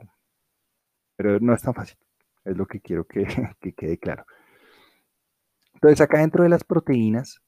pero 1.16 1.40
no 1.40 1.54
es 1.54 1.62
tan 1.62 1.74
fácil. 1.74 1.98
Es 2.46 2.56
lo 2.58 2.66
que 2.66 2.82
quiero 2.82 3.06
que, 3.06 3.26
que 3.62 3.74
quede 3.74 3.98
claro. 3.98 4.26
Entonces, 5.74 6.02
acá 6.02 6.20
dentro 6.20 6.44
de 6.44 6.50
las 6.50 6.64
proteínas, 6.64 7.42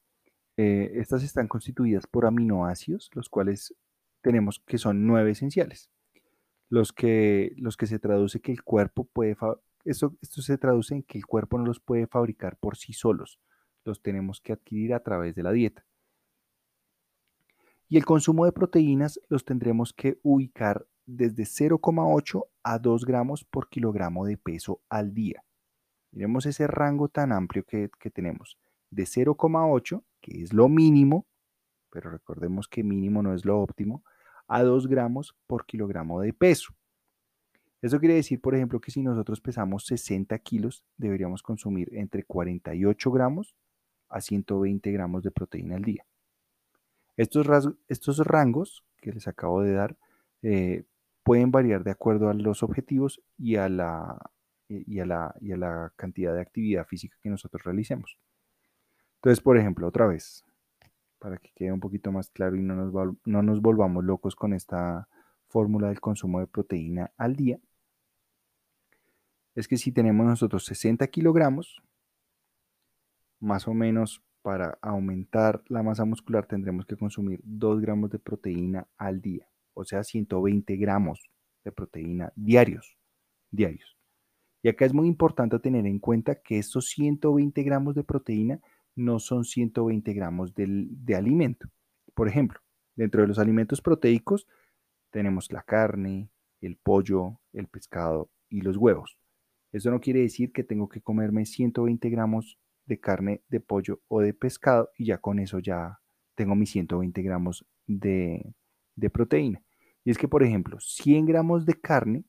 eh, 0.58 0.92
estas 0.96 1.24
están 1.24 1.48
constituidas 1.48 2.08
por 2.08 2.26
aminoácidos, 2.26 3.10
los 3.14 3.30
cuales 3.30 3.76
tenemos 4.22 4.62
que 4.66 4.78
son 4.78 5.06
nueve 5.06 5.32
esenciales. 5.32 5.90
Los 6.70 6.94
que, 6.94 7.54
los 7.58 7.76
que 7.76 7.88
se 7.88 8.00
traduce 8.00 8.40
que 8.40 8.52
el 8.52 8.64
cuerpo 8.64 9.04
puede, 9.06 9.36
esto, 9.84 10.16
esto 10.22 10.42
se 10.42 10.58
traduce 10.58 10.96
en 10.96 11.04
que 11.04 11.18
el 11.18 11.26
cuerpo 11.26 11.58
no 11.58 11.66
los 11.66 11.80
puede 11.80 12.08
fabricar 12.08 12.58
por 12.58 12.78
sí 12.78 12.94
solos, 12.94 13.40
los 13.84 14.02
tenemos 14.02 14.40
que 14.40 14.54
adquirir 14.54 14.94
a 14.94 15.04
través 15.04 15.36
de 15.36 15.44
la 15.44 15.52
dieta. 15.52 15.86
Y 17.90 17.98
el 17.98 18.06
consumo 18.06 18.46
de 18.46 18.54
proteínas 18.54 19.20
los 19.28 19.44
tendremos 19.44 19.92
que 19.92 20.18
ubicar 20.24 20.88
desde 21.06 21.44
0,8 21.44 22.44
a 22.64 22.80
2 22.80 23.06
gramos 23.06 23.44
por 23.44 23.68
kilogramo 23.68 24.26
de 24.26 24.38
peso 24.38 24.82
al 24.88 25.14
día. 25.14 25.44
Miremos 26.12 26.46
ese 26.46 26.68
rango 26.68 27.10
tan 27.10 27.34
amplio 27.34 27.66
que, 27.66 27.90
que 28.00 28.10
tenemos. 28.10 28.58
De 28.92 29.04
0,8, 29.04 30.04
que 30.22 30.42
es 30.42 30.54
lo 30.54 30.70
mínimo, 30.70 31.28
pero 31.90 32.10
recordemos 32.12 32.68
que 32.68 32.84
mínimo 32.84 33.22
no 33.22 33.34
es 33.34 33.46
lo 33.46 33.60
óptimo, 33.60 34.04
a 34.52 34.64
2 34.64 34.88
gramos 34.88 35.34
por 35.48 35.66
kilogramo 35.66 36.20
de 36.20 36.34
peso. 36.34 36.74
Eso 37.82 38.00
quiere 38.02 38.16
decir, 38.16 38.42
por 38.42 38.54
ejemplo, 38.54 38.82
que 38.82 38.92
si 38.92 39.02
nosotros 39.02 39.40
pesamos 39.40 39.86
60 39.86 40.38
kilos, 40.40 40.84
deberíamos 40.98 41.42
consumir 41.42 41.90
entre 41.96 42.26
48 42.26 43.12
gramos 43.12 43.56
a 44.10 44.20
120 44.20 44.92
gramos 44.92 45.24
de 45.24 45.32
proteína 45.32 45.78
al 45.78 45.84
día. 45.84 46.06
Estos, 47.16 47.48
estos 47.88 48.20
rangos 48.20 48.84
que 48.98 49.14
les 49.14 49.26
acabo 49.30 49.62
de 49.62 49.72
dar 49.72 49.98
eh, 50.42 50.84
pueden 51.24 51.52
variar 51.52 51.86
de 51.86 51.92
acuerdo 51.92 52.30
a 52.30 52.34
los 52.34 52.62
objetivos 52.62 53.22
y 53.38 53.56
a, 53.56 53.70
la, 53.70 54.20
y, 54.68 55.00
a 55.00 55.06
la, 55.06 55.34
y 55.40 55.54
a 55.54 55.58
la 55.58 55.94
cantidad 55.96 56.34
de 56.34 56.42
actividad 56.42 56.86
física 56.86 57.16
que 57.22 57.30
nosotros 57.30 57.64
realicemos. 57.64 58.18
Entonces, 59.16 59.42
por 59.42 59.58
ejemplo, 59.58 59.88
otra 59.88 60.08
vez, 60.08 60.44
para 61.22 61.38
que 61.38 61.52
quede 61.54 61.72
un 61.72 61.80
poquito 61.80 62.12
más 62.12 62.32
claro 62.32 62.56
y 62.56 62.64
no 62.64 62.74
nos, 62.74 62.92
no 63.26 63.44
nos 63.44 63.62
volvamos 63.62 64.04
locos 64.04 64.36
con 64.36 64.54
esta 64.54 65.08
fórmula 65.50 65.90
del 65.90 66.02
consumo 66.02 66.40
de 66.40 66.48
proteína 66.48 67.12
al 67.16 67.36
día, 67.36 67.60
es 69.54 69.68
que 69.68 69.78
si 69.78 69.92
tenemos 69.92 70.26
nosotros 70.26 70.66
60 70.66 71.06
kilogramos, 71.08 71.84
más 73.40 73.68
o 73.68 73.76
menos 73.76 74.24
para 74.42 74.80
aumentar 74.82 75.64
la 75.68 75.84
masa 75.84 76.06
muscular 76.06 76.48
tendremos 76.48 76.88
que 76.88 76.98
consumir 76.98 77.40
2 77.44 77.82
gramos 77.82 78.10
de 78.10 78.18
proteína 78.18 78.88
al 78.98 79.22
día, 79.22 79.48
o 79.76 79.84
sea, 79.84 80.04
120 80.04 80.76
gramos 80.78 81.30
de 81.64 81.72
proteína 81.72 82.34
diarios. 82.36 82.98
diarios. 83.52 83.96
Y 84.64 84.70
acá 84.70 84.86
es 84.86 84.94
muy 84.94 85.08
importante 85.08 85.60
tener 85.60 85.86
en 85.86 86.00
cuenta 86.00 86.42
que 86.42 86.58
estos 86.58 86.88
120 86.90 87.62
gramos 87.62 87.94
de 87.94 88.04
proteína 88.04 88.60
no 88.96 89.20
son 89.20 89.44
120 89.44 90.14
gramos 90.14 90.54
de 90.56 91.16
alimento. 91.16 91.70
Por 92.14 92.28
ejemplo, 92.28 92.60
dentro 92.96 93.22
de 93.22 93.28
los 93.28 93.40
alimentos 93.40 93.82
proteicos 93.82 94.48
tenemos 95.10 95.52
la 95.52 95.64
carne, 95.64 96.30
el 96.62 96.78
pollo, 96.78 97.40
el 97.54 97.68
pescado 97.68 98.30
y 98.50 98.62
los 98.62 98.78
huevos. 98.78 99.18
Eso 99.72 99.90
no 99.90 100.02
quiere 100.02 100.22
decir 100.22 100.52
que 100.52 100.64
tengo 100.64 100.90
que 100.90 101.02
comerme 101.02 101.46
120 101.46 102.10
gramos 102.10 102.58
de 102.86 103.00
carne, 103.00 103.42
de 103.48 103.60
pollo 103.60 104.02
o 104.08 104.22
de 104.22 104.34
pescado 104.34 104.92
y 104.98 105.06
ya 105.06 105.18
con 105.18 105.40
eso 105.40 105.60
ya 105.60 106.00
tengo 106.36 106.56
mis 106.56 106.72
120 106.72 107.22
gramos 107.22 107.66
de, 107.88 108.54
de 108.96 109.10
proteína. 109.10 109.64
Y 110.04 110.12
es 110.12 110.18
que, 110.18 110.28
por 110.28 110.44
ejemplo, 110.44 110.80
100 110.80 111.26
gramos 111.26 111.66
de 111.66 111.80
carne 111.80 112.26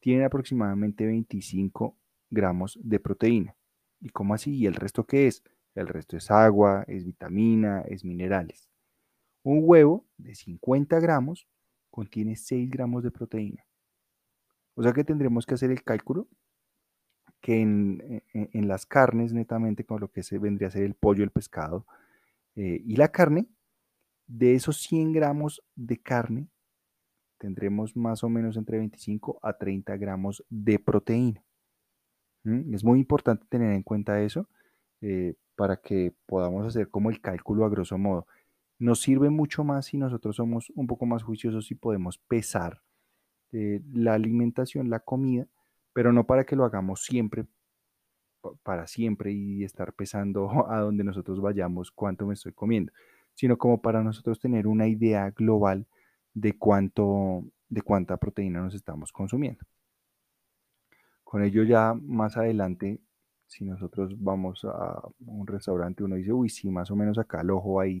tienen 0.00 0.24
aproximadamente 0.24 1.06
25 1.06 1.96
gramos 2.30 2.78
de 2.82 3.00
proteína. 3.00 3.56
¿Y 4.00 4.10
cómo 4.10 4.34
así? 4.34 4.54
¿Y 4.54 4.66
el 4.66 4.74
resto 4.74 5.04
qué 5.06 5.26
es? 5.26 5.42
El 5.74 5.88
resto 5.88 6.16
es 6.16 6.30
agua, 6.30 6.84
es 6.88 7.04
vitamina, 7.04 7.82
es 7.82 8.04
minerales. 8.04 8.68
Un 9.42 9.60
huevo 9.62 10.06
de 10.16 10.34
50 10.34 10.98
gramos 11.00 11.46
contiene 11.90 12.36
6 12.36 12.70
gramos 12.70 13.02
de 13.02 13.10
proteína. 13.10 13.64
O 14.74 14.82
sea 14.82 14.92
que 14.92 15.04
tendremos 15.04 15.46
que 15.46 15.54
hacer 15.54 15.70
el 15.70 15.82
cálculo 15.82 16.28
que 17.40 17.60
en, 17.62 18.68
las 18.68 18.84
carnes 18.84 19.32
netamente, 19.32 19.84
con 19.84 20.00
lo 20.00 20.10
que 20.10 20.22
se 20.22 20.38
vendría 20.38 20.68
a 20.68 20.72
ser 20.72 20.82
el 20.82 20.94
pollo, 20.94 21.24
el 21.24 21.30
pescado 21.30 21.86
eh, 22.54 22.82
y 22.84 22.96
la 22.96 23.08
carne, 23.08 23.48
de 24.26 24.54
esos 24.54 24.82
100 24.82 25.12
gramos 25.12 25.62
de 25.74 25.98
carne, 25.98 26.48
tendremos 27.38 27.96
más 27.96 28.22
o 28.22 28.28
menos 28.28 28.56
entre 28.56 28.78
25 28.78 29.40
a 29.42 29.54
30 29.54 29.96
gramos 29.96 30.44
de 30.50 30.78
proteína. 30.78 31.42
Es 32.44 32.84
muy 32.84 33.00
importante 33.00 33.46
tener 33.48 33.72
en 33.72 33.82
cuenta 33.82 34.22
eso 34.22 34.48
eh, 35.00 35.34
para 35.60 35.76
que 35.76 36.14
podamos 36.24 36.66
hacer 36.66 36.88
como 36.88 37.10
el 37.10 37.20
cálculo 37.20 37.66
a 37.66 37.68
grosso 37.68 37.98
modo. 37.98 38.26
Nos 38.78 39.02
sirve 39.02 39.28
mucho 39.28 39.62
más 39.62 39.84
si 39.84 39.98
nosotros 39.98 40.36
somos 40.36 40.72
un 40.74 40.86
poco 40.86 41.04
más 41.04 41.22
juiciosos 41.22 41.70
y 41.70 41.74
podemos 41.74 42.16
pesar 42.16 42.80
eh, 43.52 43.82
la 43.92 44.14
alimentación, 44.14 44.88
la 44.88 45.00
comida, 45.00 45.46
pero 45.92 46.14
no 46.14 46.24
para 46.24 46.44
que 46.44 46.56
lo 46.56 46.64
hagamos 46.64 47.04
siempre, 47.04 47.44
para 48.62 48.86
siempre 48.86 49.32
y 49.32 49.62
estar 49.62 49.92
pesando 49.92 50.48
a 50.70 50.80
donde 50.80 51.04
nosotros 51.04 51.42
vayamos 51.42 51.90
cuánto 51.90 52.26
me 52.26 52.32
estoy 52.32 52.54
comiendo, 52.54 52.90
sino 53.34 53.58
como 53.58 53.82
para 53.82 54.02
nosotros 54.02 54.40
tener 54.40 54.66
una 54.66 54.88
idea 54.88 55.28
global 55.28 55.86
de 56.32 56.56
cuánto, 56.56 57.44
de 57.68 57.82
cuánta 57.82 58.16
proteína 58.16 58.62
nos 58.62 58.74
estamos 58.74 59.12
consumiendo. 59.12 59.62
Con 61.22 61.42
ello 61.44 61.64
ya 61.64 61.92
más 61.92 62.38
adelante 62.38 63.02
si 63.50 63.64
nosotros 63.64 64.14
vamos 64.16 64.64
a 64.64 65.02
un 65.26 65.44
restaurante, 65.44 66.04
uno 66.04 66.14
dice, 66.14 66.32
uy, 66.32 66.48
sí, 66.48 66.70
más 66.70 66.88
o 66.92 66.96
menos 66.96 67.18
acá 67.18 67.40
al 67.40 67.50
ojo 67.50 67.80
ahí, 67.80 68.00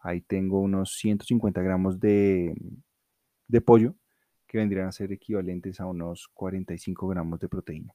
ahí 0.00 0.22
tengo 0.22 0.60
unos 0.60 0.96
150 0.96 1.60
gramos 1.60 2.00
de, 2.00 2.54
pollo, 3.66 3.94
que 4.46 4.56
vendrían 4.56 4.88
a 4.88 4.92
ser 4.92 5.12
equivalentes 5.12 5.78
a 5.78 5.84
unos 5.84 6.28
45 6.32 7.06
gramos 7.06 7.38
de 7.38 7.48
proteína. 7.50 7.94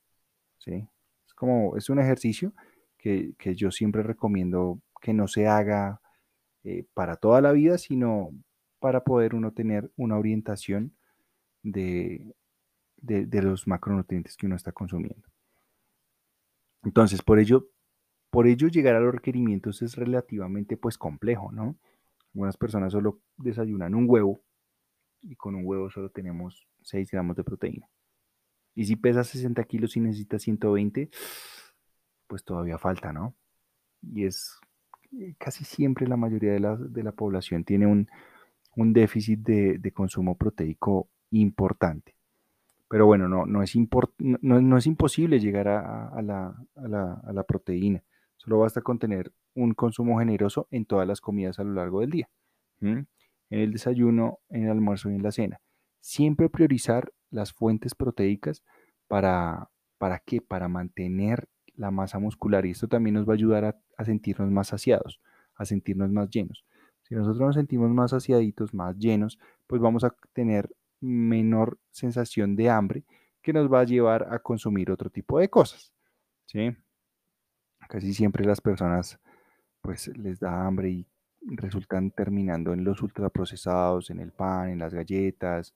¿sí? 0.60 0.88
Es 1.26 1.34
como, 1.34 1.76
es 1.78 1.90
un 1.90 1.98
ejercicio 1.98 2.54
que, 2.96 3.34
yo 3.56 3.72
siempre 3.72 4.04
recomiendo 4.04 4.80
que 5.02 5.14
no 5.14 5.28
se 5.28 5.48
haga 5.48 6.00
eh, 6.64 6.86
para 6.94 7.16
toda 7.16 7.42
la 7.42 7.54
vida, 7.54 7.80
sino 7.80 8.30
para 8.80 9.04
poder 9.04 9.34
uno 9.34 9.52
tener 9.52 9.92
una 9.96 10.16
orientación 10.16 10.96
de, 11.64 12.36
de 12.98 13.42
los 13.42 13.68
macronutrientes 13.68 14.38
que 14.38 14.46
uno 14.46 14.56
está 14.56 14.72
consumiendo. 14.72 15.31
Entonces, 16.84 17.22
por 17.22 17.40
ello, 17.40 17.70
por 18.30 18.48
ello 18.48 18.68
llegar 18.68 18.96
a 18.96 19.00
los 19.00 19.14
requerimientos 19.14 19.82
es 19.82 19.96
relativamente 19.96 20.78
pues 20.78 20.98
complejo, 20.98 21.52
¿no? 21.52 21.78
Algunas 22.34 22.58
personas 22.58 22.94
solo 22.94 23.22
desayunan 23.38 23.94
un 23.94 24.06
huevo 24.08 24.42
y 25.22 25.36
con 25.36 25.56
un 25.56 25.66
huevo 25.66 25.90
solo 25.90 26.10
tenemos 26.10 26.68
6 26.84 27.12
gramos 27.12 27.36
de 27.36 27.44
proteína. 27.44 27.88
Y 28.74 28.86
si 28.86 28.96
pesa 28.96 29.24
60 29.24 29.64
kilos 29.66 29.98
y 29.98 30.00
necesita 30.00 30.40
120, 30.40 31.10
pues 32.28 32.44
todavía 32.44 32.78
falta, 32.78 33.12
¿no? 33.12 33.36
Y 34.02 34.26
es 34.26 34.60
eh, 35.20 35.36
casi 35.38 35.66
siempre 35.66 36.08
la 36.08 36.16
mayoría 36.16 36.54
de 36.54 36.60
la, 36.60 36.78
de 36.78 37.04
la 37.04 37.12
población 37.12 37.66
tiene 37.66 37.86
un, 37.88 38.08
déficit 38.94 39.42
de, 39.42 39.78
de, 39.78 39.92
consumo 39.92 40.38
proteico 40.38 41.10
importante. 41.32 42.16
Pero 42.92 43.06
bueno, 43.06 43.30
no, 43.30 43.46
no, 43.46 43.64
es, 43.64 43.74
no, 44.20 44.78
es 44.78 44.86
imposible 44.86 45.40
llegar 45.40 45.70
a, 45.70 46.22
la, 46.22 47.44
proteína. 47.48 48.04
Solo 48.36 48.60
basta 48.60 48.82
con 48.82 49.00
tener 49.00 49.32
un 49.56 49.74
consumo 49.74 50.20
generoso 50.20 50.68
en 50.72 50.84
todas 50.84 51.08
las 51.08 51.22
comidas 51.22 51.58
a 51.58 51.64
lo 51.64 51.72
largo 51.74 52.02
del 52.02 52.10
día. 52.10 52.30
En 52.82 53.08
el 53.50 53.72
desayuno, 53.72 54.40
en 54.50 54.66
el 54.66 54.72
almuerzo 54.72 55.10
y 55.10 55.16
en 55.16 55.24
la 55.24 55.32
cena. 55.32 55.62
siempre 56.02 56.50
priorizar 56.50 57.14
las 57.30 57.54
fuentes 57.54 57.96
proteicas 57.96 58.62
para, 59.08 59.70
¿para 59.98 60.20
qué? 60.20 60.42
Para 60.42 60.68
mantener 60.68 61.48
la 61.76 61.92
masa 61.92 62.20
muscular 62.20 62.66
y 62.66 62.72
esto 62.72 62.90
también 62.90 63.14
nos 63.14 63.26
va 63.26 63.32
a 63.32 63.36
ayudar 63.36 63.64
a, 63.64 63.80
a 63.96 64.04
sentirnos 64.04 64.52
más 64.52 64.68
saciados, 64.68 65.22
a 65.56 65.64
sentirnos 65.64 66.12
más 66.12 66.30
llenos. 66.30 66.66
Si 67.04 67.16
nosotros 67.16 67.40
nos 67.40 67.56
sentimos 67.56 67.90
más 67.92 68.12
saciaditos, 68.12 68.74
más 68.74 68.98
llenos, 68.98 69.40
pues 69.66 69.82
vamos 69.82 70.04
a 70.04 70.14
tener 70.34 70.70
menor 71.02 71.80
sensación 71.90 72.56
de 72.56 72.70
hambre 72.70 73.04
que 73.42 73.54
nos 73.54 73.72
va 73.72 73.82
a 73.82 73.86
llevar 73.86 74.28
a 74.32 74.40
consumir 74.40 74.92
otro 74.92 75.10
tipo 75.10 75.40
de 75.40 75.50
cosas. 75.50 75.92
¿sí? 76.46 76.76
Casi 77.90 78.14
siempre 78.14 78.46
las 78.46 78.62
personas 78.62 79.20
pues 79.82 80.08
les 80.18 80.40
da 80.40 80.66
hambre 80.66 80.90
y 80.90 81.08
resultan 81.42 82.12
terminando 82.12 82.72
en 82.72 82.84
los 82.84 83.02
ultraprocesados, 83.02 84.12
en 84.12 84.20
el 84.20 84.32
pan, 84.32 84.70
en 84.70 84.80
las 84.80 84.94
galletas, 84.94 85.74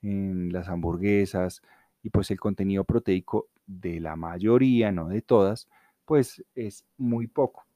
en 0.00 0.52
las 0.52 0.68
hamburguesas 0.68 1.62
y 2.02 2.10
pues 2.10 2.30
el 2.30 2.40
contenido 2.40 2.84
proteico 2.84 3.48
de 3.66 4.00
la 4.00 4.16
mayoría, 4.16 4.90
no 4.90 5.08
de 5.08 5.22
todas, 5.22 5.68
pues 6.04 6.44
es 6.54 6.84
muy 6.96 7.26
poco. 7.26 7.66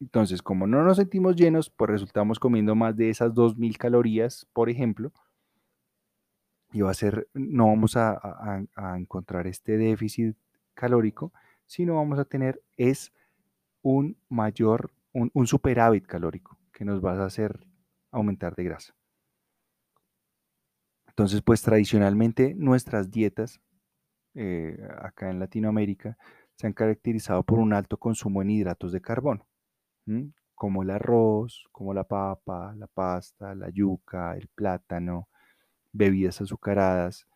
Entonces, 0.00 0.42
como 0.42 0.66
no 0.66 0.82
nos 0.82 0.96
sentimos 0.96 1.36
llenos, 1.36 1.70
pues 1.70 1.90
resultamos 1.90 2.40
comiendo 2.40 2.74
más 2.74 2.96
de 2.96 3.10
esas 3.10 3.34
2.000 3.34 3.76
calorías, 3.76 4.48
por 4.52 4.68
ejemplo, 4.68 5.12
y 6.72 6.80
va 6.80 6.90
a 6.90 6.94
ser, 6.94 7.28
no 7.34 7.66
vamos 7.66 7.96
a, 7.96 8.64
encontrar 8.96 9.46
este 9.46 9.76
déficit 9.76 10.36
calórico, 10.74 11.32
sino 11.66 11.96
vamos 11.96 12.18
a 12.18 12.24
tener 12.24 12.62
es 12.76 13.12
un 13.82 14.16
mayor, 14.28 14.90
un, 15.12 15.30
un 15.34 15.46
superávit 15.46 16.06
calórico 16.06 16.58
que 16.72 16.84
nos 16.84 17.04
va 17.04 17.12
a 17.12 17.26
hacer 17.26 17.66
aumentar 18.10 18.54
de 18.54 18.64
grasa. 18.64 18.94
Entonces, 21.08 21.42
pues 21.42 21.60
tradicionalmente 21.60 22.54
nuestras 22.54 23.10
dietas 23.10 23.60
eh, 24.34 24.78
acá 24.98 25.30
en 25.30 25.38
Latinoamérica 25.38 26.16
se 26.54 26.66
han 26.66 26.72
caracterizado 26.72 27.42
por 27.42 27.58
un 27.58 27.74
alto 27.74 27.98
consumo 27.98 28.40
en 28.40 28.50
hidratos 28.50 28.92
de 28.92 29.00
carbono, 29.02 29.46
como 30.54 30.82
el 30.82 30.90
arroz, 30.90 31.66
como 31.70 31.92
la 31.92 32.04
papa, 32.04 32.74
la 32.76 32.86
pasta, 32.86 33.54
la 33.54 33.68
yuca, 33.70 34.34
el 34.36 34.48
plátano, 34.48 35.28
bebidas 35.92 36.40
azucaradas. 36.40 37.26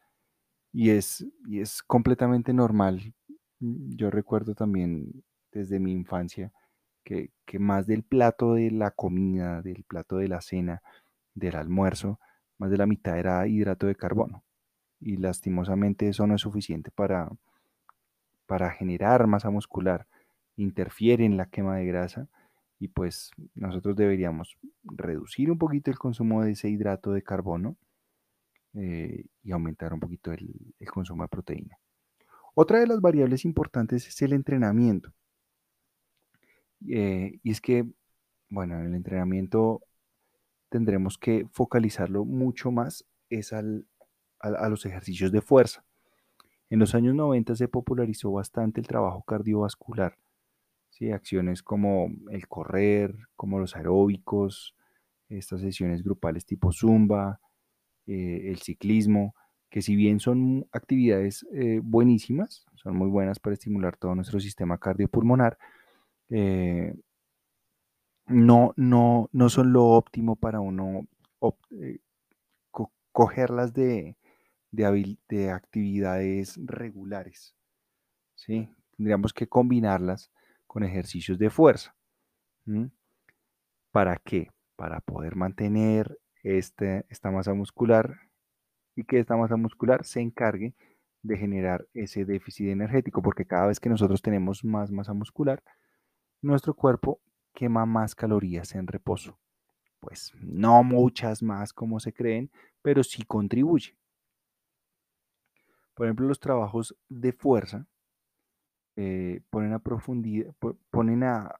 Y 0.72 0.90
es, 0.90 1.26
y 1.46 1.60
es 1.60 1.82
completamente 1.82 2.52
normal. 2.52 3.14
Yo 3.60 4.10
recuerdo 4.10 4.54
también 4.54 5.24
desde 5.52 5.80
mi 5.80 5.92
infancia 5.92 6.52
que, 7.04 7.30
que 7.46 7.58
más 7.58 7.86
del 7.86 8.02
plato 8.02 8.54
de 8.54 8.70
la 8.70 8.90
comida, 8.90 9.62
del 9.62 9.84
plato 9.84 10.18
de 10.18 10.28
la 10.28 10.40
cena, 10.40 10.82
del 11.34 11.56
almuerzo, 11.56 12.18
más 12.58 12.70
de 12.70 12.78
la 12.78 12.86
mitad 12.86 13.18
era 13.18 13.46
hidrato 13.46 13.86
de 13.86 13.94
carbono. 13.94 14.44
Y 15.00 15.16
lastimosamente 15.16 16.08
eso 16.08 16.26
no 16.26 16.34
es 16.34 16.40
suficiente 16.40 16.90
para, 16.90 17.30
para 18.46 18.70
generar 18.70 19.26
masa 19.26 19.50
muscular, 19.50 20.06
interfiere 20.56 21.24
en 21.24 21.36
la 21.36 21.46
quema 21.46 21.76
de 21.76 21.86
grasa 21.86 22.28
y 22.78 22.88
pues 22.88 23.30
nosotros 23.54 23.96
deberíamos 23.96 24.56
reducir 24.84 25.50
un 25.50 25.58
poquito 25.58 25.90
el 25.90 25.98
consumo 25.98 26.42
de 26.42 26.52
ese 26.52 26.68
hidrato 26.68 27.12
de 27.12 27.22
carbono 27.22 27.76
eh, 28.78 29.24
y 29.42 29.52
aumentar 29.52 29.94
un 29.94 30.00
poquito 30.00 30.32
el, 30.32 30.70
consumo 30.92 31.22
de 31.22 31.28
proteína. 31.28 31.78
Otra 32.54 32.78
de 32.78 32.86
las 32.86 33.00
variables 33.00 33.46
importantes 33.46 34.06
es 34.06 34.20
el 34.20 34.34
entrenamiento. 34.34 35.14
Eh, 36.86 37.40
y 37.42 37.50
es 37.50 37.62
que, 37.62 37.86
bueno, 38.50 38.78
en 38.78 38.86
el 38.86 38.94
entrenamiento 38.94 39.80
tendremos 40.68 41.16
que 41.16 41.46
focalizarlo 41.52 42.26
mucho 42.26 42.70
más 42.70 43.06
es 43.30 43.54
al, 43.54 43.86
a, 44.40 44.68
los 44.68 44.84
ejercicios 44.84 45.32
de 45.32 45.40
fuerza. 45.40 45.84
En 46.68 46.78
los 46.78 46.94
años 46.94 47.14
90 47.14 47.56
se 47.56 47.68
popularizó 47.68 48.30
bastante 48.32 48.80
el 48.80 48.86
trabajo 48.86 49.22
cardiovascular, 49.22 50.18
¿sí? 50.90 51.12
acciones 51.12 51.62
como 51.62 52.10
el 52.30 52.46
correr, 52.46 53.16
como 53.36 53.58
los 53.58 53.74
aeróbicos, 53.74 54.74
estas 55.30 55.62
sesiones 55.62 56.02
grupales 56.02 56.44
tipo 56.44 56.72
zumba, 56.72 57.40
eh, 58.06 58.50
el 58.50 58.58
ciclismo, 58.58 59.34
que 59.70 59.82
si 59.82 59.96
bien 59.96 60.20
son 60.20 60.66
actividades 60.72 61.46
eh, 61.52 61.80
buenísimas, 61.82 62.66
son 62.74 62.96
muy 62.96 63.08
buenas 63.08 63.40
para 63.40 63.54
estimular 63.54 63.96
todo 63.96 64.14
nuestro 64.14 64.40
sistema 64.40 64.78
cardiopulmonar, 64.78 65.58
eh, 66.30 66.94
no, 68.26 68.72
no, 68.76 69.28
no 69.32 69.48
son 69.48 69.72
lo 69.72 69.84
óptimo 69.86 70.36
para 70.36 70.60
uno 70.60 71.06
cogerlas 73.12 73.72
de, 73.72 74.14
de, 74.70 75.50
actividades 75.50 76.60
regulares. 76.62 77.56
¿sí? 78.34 78.68
Tendríamos 78.94 79.32
que 79.32 79.48
combinarlas 79.48 80.30
con 80.66 80.84
ejercicios 80.84 81.38
de 81.38 81.48
fuerza. 81.48 81.96
¿Para 83.90 84.16
qué? 84.16 84.50
Para 84.76 85.00
poder 85.00 85.34
mantener 85.34 86.18
este, 86.46 87.04
esta 87.08 87.32
masa 87.32 87.54
muscular 87.54 88.20
y 88.94 89.02
que 89.02 89.18
esta 89.18 89.36
masa 89.36 89.56
muscular 89.56 90.04
se 90.04 90.20
encargue 90.20 90.74
de 91.22 91.36
generar 91.36 91.88
ese 91.92 92.24
déficit 92.24 92.68
energético, 92.68 93.20
porque 93.20 93.44
cada 93.44 93.66
vez 93.66 93.80
que 93.80 93.88
nosotros 93.88 94.22
tenemos 94.22 94.64
más 94.64 94.92
masa 94.92 95.12
muscular, 95.12 95.60
nuestro 96.40 96.74
cuerpo 96.74 97.20
quema 97.52 97.84
más 97.84 98.14
calorías 98.14 98.76
en 98.76 98.86
reposo. 98.86 99.36
Pues 99.98 100.32
no 100.40 100.84
muchas 100.84 101.42
más 101.42 101.72
como 101.72 101.98
se 101.98 102.12
creen, 102.12 102.50
pero 102.80 103.02
sí 103.02 103.24
contribuye. 103.24 103.96
Por 105.94 106.06
ejemplo, 106.06 106.28
los 106.28 106.38
trabajos 106.38 106.96
de 107.08 107.32
fuerza 107.32 107.86
eh, 108.94 109.40
ponen 109.50 109.72
a 109.72 109.80
profundidad, 109.80 110.54
ponen 110.90 111.24
a, 111.24 111.58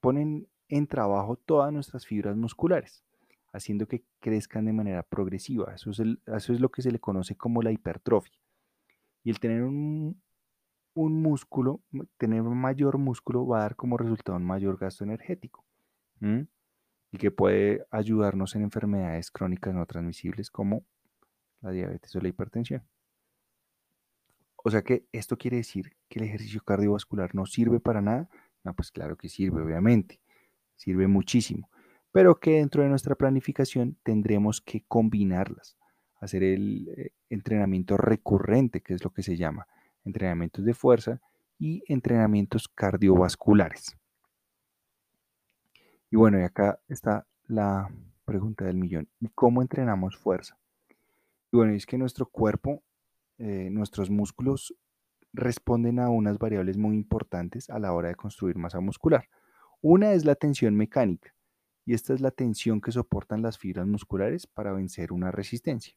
ponen 0.00 0.46
en 0.68 0.86
trabajo 0.86 1.36
todas 1.36 1.72
nuestras 1.72 2.06
fibras 2.06 2.36
musculares, 2.36 3.04
haciendo 3.54 3.86
que 3.86 4.04
crezcan 4.20 4.66
de 4.66 4.72
manera 4.72 5.02
progresiva. 5.02 5.72
Eso 5.74 5.90
es, 5.90 6.00
eso 6.00 6.52
es 6.52 6.60
lo 6.60 6.70
que 6.70 6.82
se 6.82 6.90
le 6.90 6.98
conoce 6.98 7.36
como 7.36 7.62
la 7.62 7.72
hipertrofia. 7.72 8.38
Y 9.22 9.30
el 9.30 9.38
tener 9.38 9.62
un, 9.62 10.20
un 10.94 11.22
músculo, 11.22 11.82
tener 12.18 12.42
mayor 12.42 12.98
músculo 12.98 13.46
va 13.46 13.58
a 13.58 13.62
dar 13.62 13.76
como 13.76 13.96
resultado 13.96 14.36
un 14.36 14.44
mayor 14.44 14.76
gasto 14.76 15.04
energético 15.04 15.64
y 17.12 17.18
que 17.18 17.30
puede 17.30 17.86
ayudarnos 17.90 18.54
en 18.56 18.62
enfermedades 18.62 19.30
crónicas 19.30 19.74
no 19.74 19.84
transmisibles 19.84 20.50
como 20.50 20.84
la 21.60 21.70
diabetes 21.70 22.14
o 22.16 22.20
la 22.20 22.28
hipertensión. 22.28 22.82
O 24.56 24.70
sea 24.70 24.82
que 24.82 25.06
esto 25.12 25.36
quiere 25.36 25.58
decir 25.58 25.94
que 26.08 26.18
el 26.18 26.24
ejercicio 26.24 26.62
cardiovascular 26.62 27.34
no 27.34 27.44
sirve 27.44 27.78
para 27.78 28.00
nada. 28.00 28.30
No, 28.64 28.74
pues 28.74 28.90
claro 28.90 29.16
que 29.16 29.28
sirve, 29.28 29.62
obviamente. 29.62 30.20
Sirve 30.76 31.06
muchísimo. 31.06 31.68
Pero 32.14 32.38
que 32.38 32.58
dentro 32.58 32.84
de 32.84 32.88
nuestra 32.88 33.16
planificación 33.16 33.96
tendremos 34.04 34.60
que 34.60 34.84
combinarlas. 34.86 35.76
Hacer 36.20 36.44
el 36.44 36.88
eh, 36.96 37.10
entrenamiento 37.28 37.96
recurrente, 37.96 38.82
que 38.82 38.94
es 38.94 39.02
lo 39.02 39.10
que 39.10 39.24
se 39.24 39.36
llama 39.36 39.66
entrenamientos 40.04 40.64
de 40.64 40.74
fuerza 40.74 41.20
y 41.58 41.82
entrenamientos 41.88 42.68
cardiovasculares. 42.68 43.96
Y 46.08 46.14
bueno, 46.14 46.38
y 46.38 46.44
acá 46.44 46.78
está 46.86 47.26
la 47.48 47.90
pregunta 48.24 48.64
del 48.64 48.76
millón. 48.76 49.08
¿Y 49.18 49.30
cómo 49.30 49.60
entrenamos 49.60 50.16
fuerza? 50.16 50.56
Y 51.50 51.56
bueno, 51.56 51.72
es 51.72 51.84
que 51.84 51.98
nuestro 51.98 52.26
cuerpo, 52.26 52.84
eh, 53.38 53.70
nuestros 53.72 54.08
músculos 54.08 54.72
responden 55.32 55.98
a 55.98 56.10
unas 56.10 56.38
variables 56.38 56.76
muy 56.76 56.94
importantes 56.94 57.68
a 57.70 57.80
la 57.80 57.92
hora 57.92 58.10
de 58.10 58.14
construir 58.14 58.56
masa 58.56 58.78
muscular. 58.78 59.28
Una 59.80 60.12
es 60.12 60.24
la 60.24 60.36
tensión 60.36 60.76
mecánica, 60.76 61.33
y 61.84 61.94
esta 61.94 62.14
es 62.14 62.20
la 62.20 62.30
tensión 62.30 62.80
que 62.80 62.92
soportan 62.92 63.42
las 63.42 63.58
fibras 63.58 63.86
musculares 63.86 64.46
para 64.46 64.72
vencer 64.72 65.12
una 65.12 65.30
resistencia. 65.30 65.94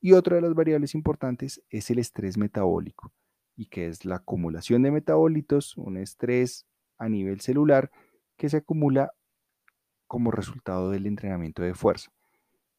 Y 0.00 0.12
otra 0.12 0.36
de 0.36 0.42
las 0.42 0.54
variables 0.54 0.94
importantes 0.94 1.62
es 1.70 1.90
el 1.90 2.00
estrés 2.00 2.36
metabólico, 2.36 3.12
y 3.54 3.66
que 3.66 3.86
es 3.86 4.04
la 4.04 4.16
acumulación 4.16 4.82
de 4.82 4.90
metabolitos, 4.90 5.76
un 5.76 5.96
estrés 5.96 6.66
a 6.98 7.08
nivel 7.08 7.40
celular 7.40 7.90
que 8.36 8.48
se 8.48 8.58
acumula 8.58 9.12
como 10.08 10.30
resultado 10.30 10.90
del 10.90 11.06
entrenamiento 11.06 11.62
de 11.62 11.74
fuerza. 11.74 12.10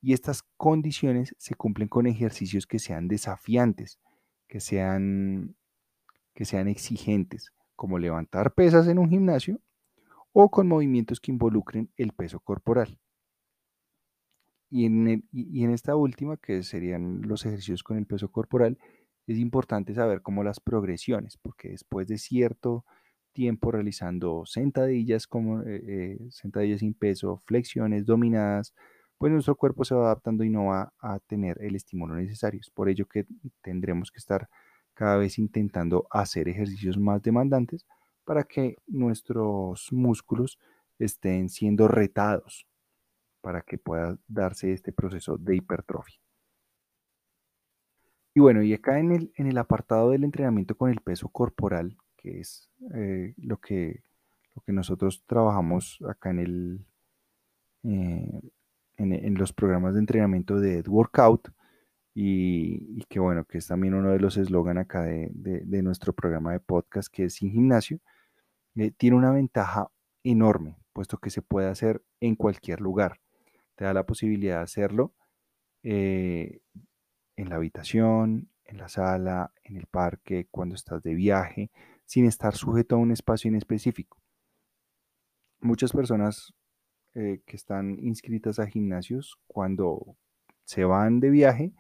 Y 0.02 0.12
estas 0.12 0.44
condiciones 0.58 1.34
se 1.38 1.56
cumplen 1.56 1.88
con 1.88 2.08
ejercicios 2.08 2.68
que 2.68 2.78
sean 2.80 3.08
desafiantes, 3.08 4.00
que 4.50 4.60
sean, 4.60 5.56
que 6.34 6.44
sean 6.44 6.68
exigentes, 6.68 7.54
como 7.78 8.00
levantar 8.00 8.54
pesas 8.54 8.88
en 8.88 9.00
un 9.00 9.10
gimnasio 9.10 9.62
o 10.34 10.50
con 10.50 10.68
movimientos 10.68 11.20
que 11.20 11.32
involucren 11.32 11.92
el 11.96 12.12
peso 12.12 12.40
corporal. 12.40 13.00
Y 14.70 14.86
en, 14.88 15.70
esta 15.72 15.96
última, 15.96 16.36
que 16.38 16.64
serían 16.64 17.22
los 17.22 17.46
ejercicios 17.46 17.84
con 17.84 17.98
el 17.98 18.08
peso 18.08 18.32
corporal, 18.32 18.80
es 19.28 19.38
importante 19.38 19.94
saber 19.94 20.24
cómo 20.24 20.44
las 20.44 20.60
progresiones, 20.60 21.38
porque 21.38 21.70
después 21.70 22.08
de 22.08 22.18
cierto 22.18 22.84
tiempo 23.34 23.72
realizando 23.72 24.46
sentadillas, 24.48 25.28
como, 25.28 25.62
eh, 25.62 25.84
eh, 25.88 26.18
sentadillas 26.32 26.80
sin 26.80 26.96
peso, 26.96 27.44
flexiones 27.46 28.08
dominadas, 28.08 28.74
pues 29.20 29.32
nuestro 29.32 29.56
cuerpo 29.56 29.86
se 29.86 29.94
va 29.94 30.06
adaptando 30.06 30.44
y 30.44 30.50
no 30.50 30.66
va 30.66 30.92
a 31.00 31.20
tener 31.20 31.62
el 31.62 31.76
estímulo 31.76 32.16
necesario. 32.16 32.60
Es 32.60 32.72
por 32.72 32.90
ello 32.90 33.06
que 33.08 33.28
tendremos 33.62 34.12
que 34.12 34.18
estar 34.18 34.50
cada 34.96 35.18
vez 35.18 35.38
intentando 35.38 36.08
hacer 36.10 36.50
ejercicios 36.50 36.98
más 36.98 37.22
demandantes 37.22 37.86
para 38.26 38.44
que 38.44 38.78
nuestros 38.88 39.92
músculos 39.92 40.60
estén 41.00 41.50
siendo 41.50 41.88
retados 41.88 42.68
para 43.42 43.62
que 43.62 43.78
pueda 43.78 44.18
darse 44.28 44.72
este 44.72 44.94
proceso 44.94 45.38
de 45.38 45.58
hipertrofia. 45.58 46.18
Y 48.34 48.40
bueno, 48.40 48.64
y 48.64 48.74
acá 48.74 49.00
en 49.00 49.12
el, 49.12 49.34
en 49.36 49.48
el 49.48 49.58
apartado 49.58 50.12
del 50.12 50.24
entrenamiento 50.24 50.76
con 50.76 50.90
el 50.90 51.02
peso 51.02 51.28
corporal, 51.28 51.98
que 52.16 52.40
es 52.40 52.70
eh, 52.96 53.34
lo, 53.38 53.58
que, 53.58 54.02
lo 54.56 54.62
que 54.64 54.72
nosotros 54.72 55.24
trabajamos 55.28 56.00
acá 56.10 56.32
en, 56.32 56.40
el, 56.40 56.86
eh, 57.84 58.42
en, 58.98 59.36
los 59.36 59.54
programas 59.54 59.94
de 59.94 60.00
entrenamiento 60.00 60.60
de 60.60 60.82
Workout, 60.82 61.50
y, 62.16 63.04
que 63.06 63.20
bueno, 63.20 63.46
que 63.46 63.58
es 63.58 63.68
también 63.68 63.94
uno 63.94 64.12
de 64.12 64.20
los 64.20 64.38
eslogan 64.38 64.78
acá 64.78 65.04
de, 65.04 65.82
nuestro 65.84 66.14
programa 66.14 66.54
de 66.54 66.60
podcast, 66.60 67.12
que 67.12 67.26
es 67.26 67.36
sin 67.36 67.52
gimnasio, 67.52 68.00
eh, 68.76 68.92
tiene 68.92 69.18
una 69.18 69.32
ventaja 69.32 69.90
enorme, 70.24 70.78
puesto 70.94 71.18
que 71.18 71.30
se 71.30 71.42
puede 71.42 71.68
hacer 71.68 72.04
en 72.20 72.36
cualquier 72.36 72.82
lugar. 72.82 73.20
Te 73.76 73.86
da 73.86 73.94
la 73.94 74.06
posibilidad 74.06 74.58
de 74.58 74.64
hacerlo 74.64 75.14
en 75.86 77.50
la 77.50 77.56
habitación, 77.56 78.50
en 78.66 78.78
la 78.78 78.90
sala, 78.90 79.52
en 79.64 79.78
el 79.78 79.86
parque, 79.88 80.48
cuando 80.50 80.76
estás 80.76 81.04
de 81.04 81.14
viaje, 81.14 81.72
sin 82.06 82.26
estar 82.26 82.56
sujeto 82.56 82.96
a 82.96 83.00
un 83.00 83.12
espacio 83.12 83.50
en 83.50 83.56
específico. 83.56 84.22
Muchas 85.60 85.92
personas 85.92 86.54
eh, 87.16 87.42
que 87.46 87.56
están 87.56 87.98
inscritas 88.00 88.60
a 88.60 88.68
gimnasios, 88.68 89.38
cuando 89.48 90.18
se 90.66 90.84
van 90.84 91.20
de 91.20 91.30
viaje 91.30 91.74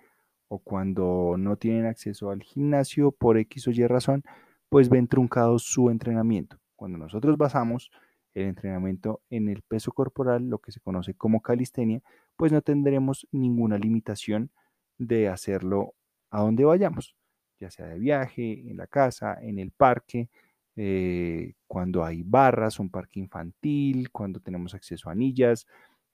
o 0.47 0.59
cuando 0.59 1.35
no 1.37 1.57
tienen 1.57 1.85
acceso 1.85 2.29
al 2.29 2.43
gimnasio 2.43 3.11
por 3.11 3.37
X 3.37 3.67
o 3.67 3.71
Y 3.71 3.85
razón, 3.87 4.23
pues 4.69 4.89
ven 4.89 5.07
truncado 5.07 5.59
su 5.59 5.89
entrenamiento. 5.89 6.59
Cuando 6.75 6.97
nosotros 6.97 7.37
basamos 7.37 7.91
el 8.33 8.47
entrenamiento 8.47 9.21
en 9.29 9.49
el 9.49 9.61
peso 9.61 9.91
corporal, 9.91 10.49
lo 10.49 10.59
que 10.59 10.71
se 10.71 10.79
conoce 10.79 11.13
como 11.13 11.41
calistenia, 11.41 12.01
pues 12.35 12.51
no 12.51 12.61
tendremos 12.61 13.27
ninguna 13.31 13.77
limitación 13.77 14.49
de 14.97 15.29
hacerlo 15.29 15.93
a 16.29 16.41
donde 16.41 16.65
vayamos, 16.65 17.15
ya 17.59 17.69
sea 17.69 17.87
de 17.87 17.99
viaje, 17.99 18.69
en 18.69 18.77
la 18.77 18.87
casa, 18.87 19.37
en 19.39 19.59
el 19.59 19.71
parque, 19.71 20.29
eh, 20.75 21.53
cuando 21.67 22.03
hay 22.03 22.23
barras, 22.23 22.79
un 22.79 22.89
parque 22.89 23.19
infantil, 23.19 24.09
cuando 24.11 24.39
tenemos 24.39 24.73
acceso 24.73 25.09
a 25.09 25.11
anillas, 25.11 25.67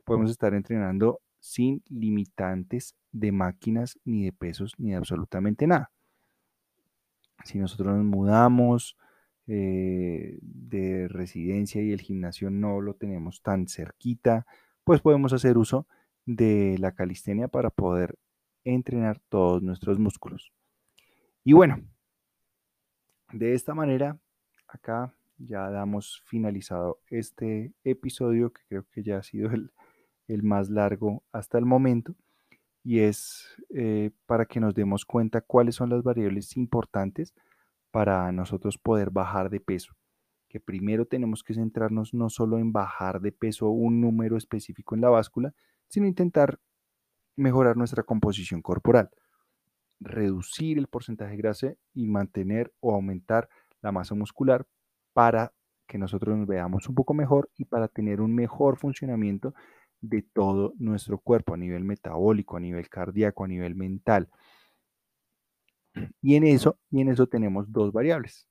podemos 0.04 0.32
estar 0.32 0.54
entrenando 0.54 1.22
sin 1.40 1.82
limitantes 1.88 2.96
de 3.12 3.32
máquinas, 3.32 3.98
ni 4.04 4.26
de 4.26 4.34
pesos, 4.34 4.74
ni 4.78 4.92
de 4.92 4.98
absolutamente 4.98 5.66
nada. 5.68 5.92
Si 7.46 7.58
nosotros 7.58 7.96
nos 7.96 8.06
mudamos 8.06 8.98
eh, 9.52 10.38
de 10.42 11.08
residencia 11.08 11.82
y 11.82 11.92
el 11.92 12.02
gimnasio 12.02 12.52
no 12.52 12.82
lo 12.82 12.94
tenemos 12.94 13.42
tan 13.42 13.68
cerquita, 13.68 14.46
pues 14.84 15.02
podemos 15.02 15.34
hacer 15.34 15.58
uso 15.58 15.88
de 16.28 16.78
la 16.78 16.92
calistenia 16.92 17.48
para 17.48 17.72
poder 17.72 18.20
entrenar 18.64 19.20
todos 19.28 19.64
nuestros 19.64 19.98
músculos. 19.98 20.54
Y 21.44 21.54
bueno, 21.54 21.82
de 23.34 23.56
esta 23.56 23.74
manera, 23.74 24.20
acá 24.68 25.16
ya 25.40 25.72
damos 25.72 26.22
finalizado 26.28 27.00
este 27.10 27.74
episodio 27.84 28.54
que 28.54 28.62
creo 28.70 28.86
que 28.92 29.02
ya 29.02 29.18
ha 29.18 29.24
sido 29.24 29.50
el, 29.50 30.44
más 30.44 30.70
largo 30.70 31.24
hasta 31.32 31.58
el 31.58 31.66
momento 31.66 32.14
y 32.84 33.00
es 33.00 33.48
eh, 33.74 34.12
para 34.28 34.46
que 34.46 34.60
nos 34.60 34.76
demos 34.76 35.06
cuenta 35.06 35.42
cuáles 35.42 35.74
son 35.74 35.90
las 35.90 36.04
variables 36.04 36.56
importantes 36.56 37.34
para 37.92 38.32
nosotros 38.32 38.78
poder 38.78 39.10
bajar 39.10 39.50
de 39.50 39.60
peso. 39.60 39.96
Que 40.48 40.60
primero 40.60 41.06
tenemos 41.06 41.44
que 41.44 41.54
centrarnos 41.54 42.14
no 42.14 42.30
solo 42.30 42.58
en 42.58 42.72
bajar 42.72 43.22
de 43.22 43.32
peso 43.32 43.70
un 43.70 44.02
número 44.02 44.38
específico 44.38 44.96
en 44.96 45.02
la 45.02 45.10
báscula, 45.10 45.54
sino 45.88 46.08
intentar 46.08 46.60
mejorar 47.36 47.78
nuestra 47.78 48.04
composición 48.04 48.62
corporal, 48.62 49.10
reducir 50.00 50.78
el 50.78 50.88
porcentaje 50.88 51.32
de 51.32 51.38
grasa 51.38 51.74
y 51.94 52.08
mantener 52.08 52.74
o 52.80 52.94
aumentar 52.94 53.50
la 53.82 53.92
masa 53.92 54.16
muscular 54.16 54.66
para 55.14 55.54
que 55.88 55.98
nosotros 55.98 56.38
nos 56.38 56.48
veamos 56.48 56.88
un 56.88 56.96
poco 56.96 57.14
mejor 57.14 57.50
y 57.58 57.66
para 57.66 57.88
tener 57.88 58.22
un 58.22 58.36
mejor 58.36 58.78
funcionamiento 58.78 59.54
de 60.02 60.22
todo 60.22 60.74
nuestro 60.78 61.18
cuerpo 61.18 61.54
a 61.54 61.58
nivel 61.58 61.84
metabólico, 61.84 62.58
a 62.58 62.60
nivel 62.60 62.90
cardíaco, 62.90 63.44
a 63.44 63.48
nivel 63.48 63.76
mental. 63.76 64.30
Y 66.22 66.36
en 66.36 66.44
eso, 66.44 66.78
y 66.92 67.02
en 67.02 67.10
eso 67.10 67.28
tenemos 67.28 67.72
dos 67.72 67.92
variables, 67.92 68.48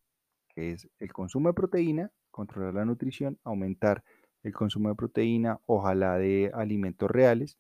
que 0.49 0.73
es 0.73 0.89
el 0.99 1.13
consumo 1.13 1.49
de 1.49 1.55
proteína, 1.55 2.11
controlar 2.31 2.75
la 2.75 2.85
nutrición, 2.85 3.39
aumentar 3.45 4.03
el 4.43 4.53
consumo 4.53 4.89
de 4.89 4.95
proteína, 4.95 5.59
ojalá 5.67 6.17
de 6.19 6.51
alimentos 6.55 7.11
reales, 7.11 7.59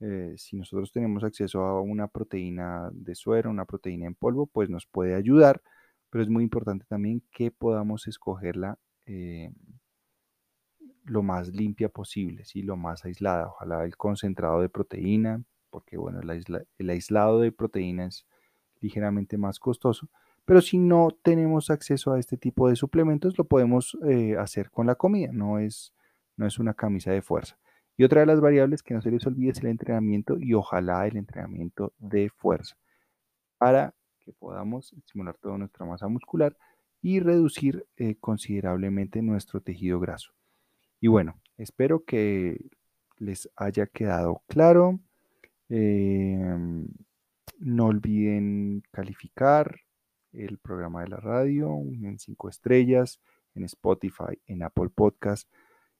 eh, 0.00 0.34
si 0.36 0.56
nosotros 0.56 0.92
tenemos 0.92 1.24
acceso 1.24 1.62
a 1.62 1.80
una 1.80 2.08
proteína 2.08 2.90
de 2.92 3.14
suero, 3.14 3.50
una 3.50 3.64
proteína 3.64 4.06
en 4.06 4.14
polvo, 4.14 4.46
pues 4.46 4.68
nos 4.68 4.86
puede 4.86 5.14
ayudar, 5.14 5.62
pero 6.10 6.22
es 6.22 6.28
muy 6.28 6.42
importante 6.42 6.84
también 6.88 7.22
que 7.30 7.50
podamos 7.50 8.06
escogerla 8.06 8.78
eh, 9.06 9.50
lo 11.04 11.22
más 11.22 11.48
limpia 11.48 11.88
posible, 11.88 12.44
¿sí? 12.44 12.62
lo 12.62 12.76
más 12.76 13.04
aislada. 13.04 13.48
Ojalá 13.48 13.84
el 13.84 13.96
concentrado 13.96 14.60
de 14.60 14.68
proteína, 14.68 15.42
porque 15.70 15.96
bueno, 15.96 16.20
el, 16.20 16.90
aislado 16.90 17.40
de 17.40 17.52
proteína 17.52 18.06
es 18.06 18.26
ligeramente 18.80 19.38
más 19.38 19.58
costoso, 19.58 20.08
pero 20.44 20.60
si 20.60 20.78
no 20.78 21.08
tenemos 21.22 21.70
acceso 21.70 22.12
a 22.12 22.18
este 22.18 22.36
tipo 22.36 22.68
de 22.68 22.76
suplementos, 22.76 23.36
lo 23.36 23.44
podemos 23.44 23.98
eh, 24.06 24.36
hacer 24.38 24.70
con 24.70 24.86
la 24.86 24.94
comida, 24.94 25.30
no 25.32 25.58
es, 25.58 25.92
no 26.36 26.46
es 26.46 26.58
una 26.58 26.74
camisa 26.74 27.10
de 27.10 27.22
fuerza. 27.22 27.58
Y 27.96 28.04
otra 28.04 28.20
de 28.20 28.26
las 28.26 28.40
variables 28.40 28.82
que 28.82 28.94
no 28.94 29.00
se 29.00 29.10
les 29.10 29.26
olvide 29.26 29.50
es 29.50 29.60
el 29.60 29.68
entrenamiento 29.68 30.36
y 30.38 30.54
ojalá 30.54 31.06
el 31.06 31.16
entrenamiento 31.16 31.92
de 31.98 32.30
fuerza 32.30 32.76
para 33.58 33.94
que 34.20 34.32
podamos 34.32 34.92
estimular 34.92 35.36
toda 35.40 35.56
nuestra 35.56 35.86
masa 35.86 36.08
muscular 36.08 36.56
y 37.00 37.20
reducir 37.20 37.86
eh, 37.96 38.16
considerablemente 38.16 39.22
nuestro 39.22 39.60
tejido 39.60 39.98
graso. 39.98 40.32
Y 41.00 41.08
bueno, 41.08 41.40
espero 41.56 42.04
que 42.04 42.60
les 43.18 43.48
haya 43.56 43.86
quedado 43.86 44.42
claro. 44.46 45.00
Em, 45.68 46.86
no 47.58 47.86
olviden 47.86 48.82
calificar 48.90 49.80
el 50.32 50.58
programa 50.58 51.02
de 51.02 51.08
la 51.08 51.16
radio 51.16 51.68
en 51.78 52.18
cinco 52.18 52.48
estrellas, 52.48 53.20
en 53.54 53.64
Spotify, 53.64 54.40
en 54.46 54.62
Apple 54.62 54.90
Podcast. 54.90 55.48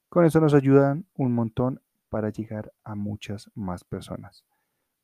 Con 0.09 0.25
eso 0.25 0.41
nos 0.41 0.55
ayudan 0.55 1.07
un 1.15 1.33
montón 1.33 1.81
para 2.09 2.31
llegar 2.31 2.73
a 2.85 2.95
muchas 2.95 3.51
más 3.55 3.85
personas. 3.85 4.45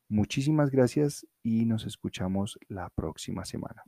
Muchísimas 0.07 0.69
gracias 0.69 1.27
y 1.41 1.65
nos 1.65 1.85
escuchamos 1.85 2.59
la 2.67 2.89
próxima 2.89 3.45
semana. 3.45 3.83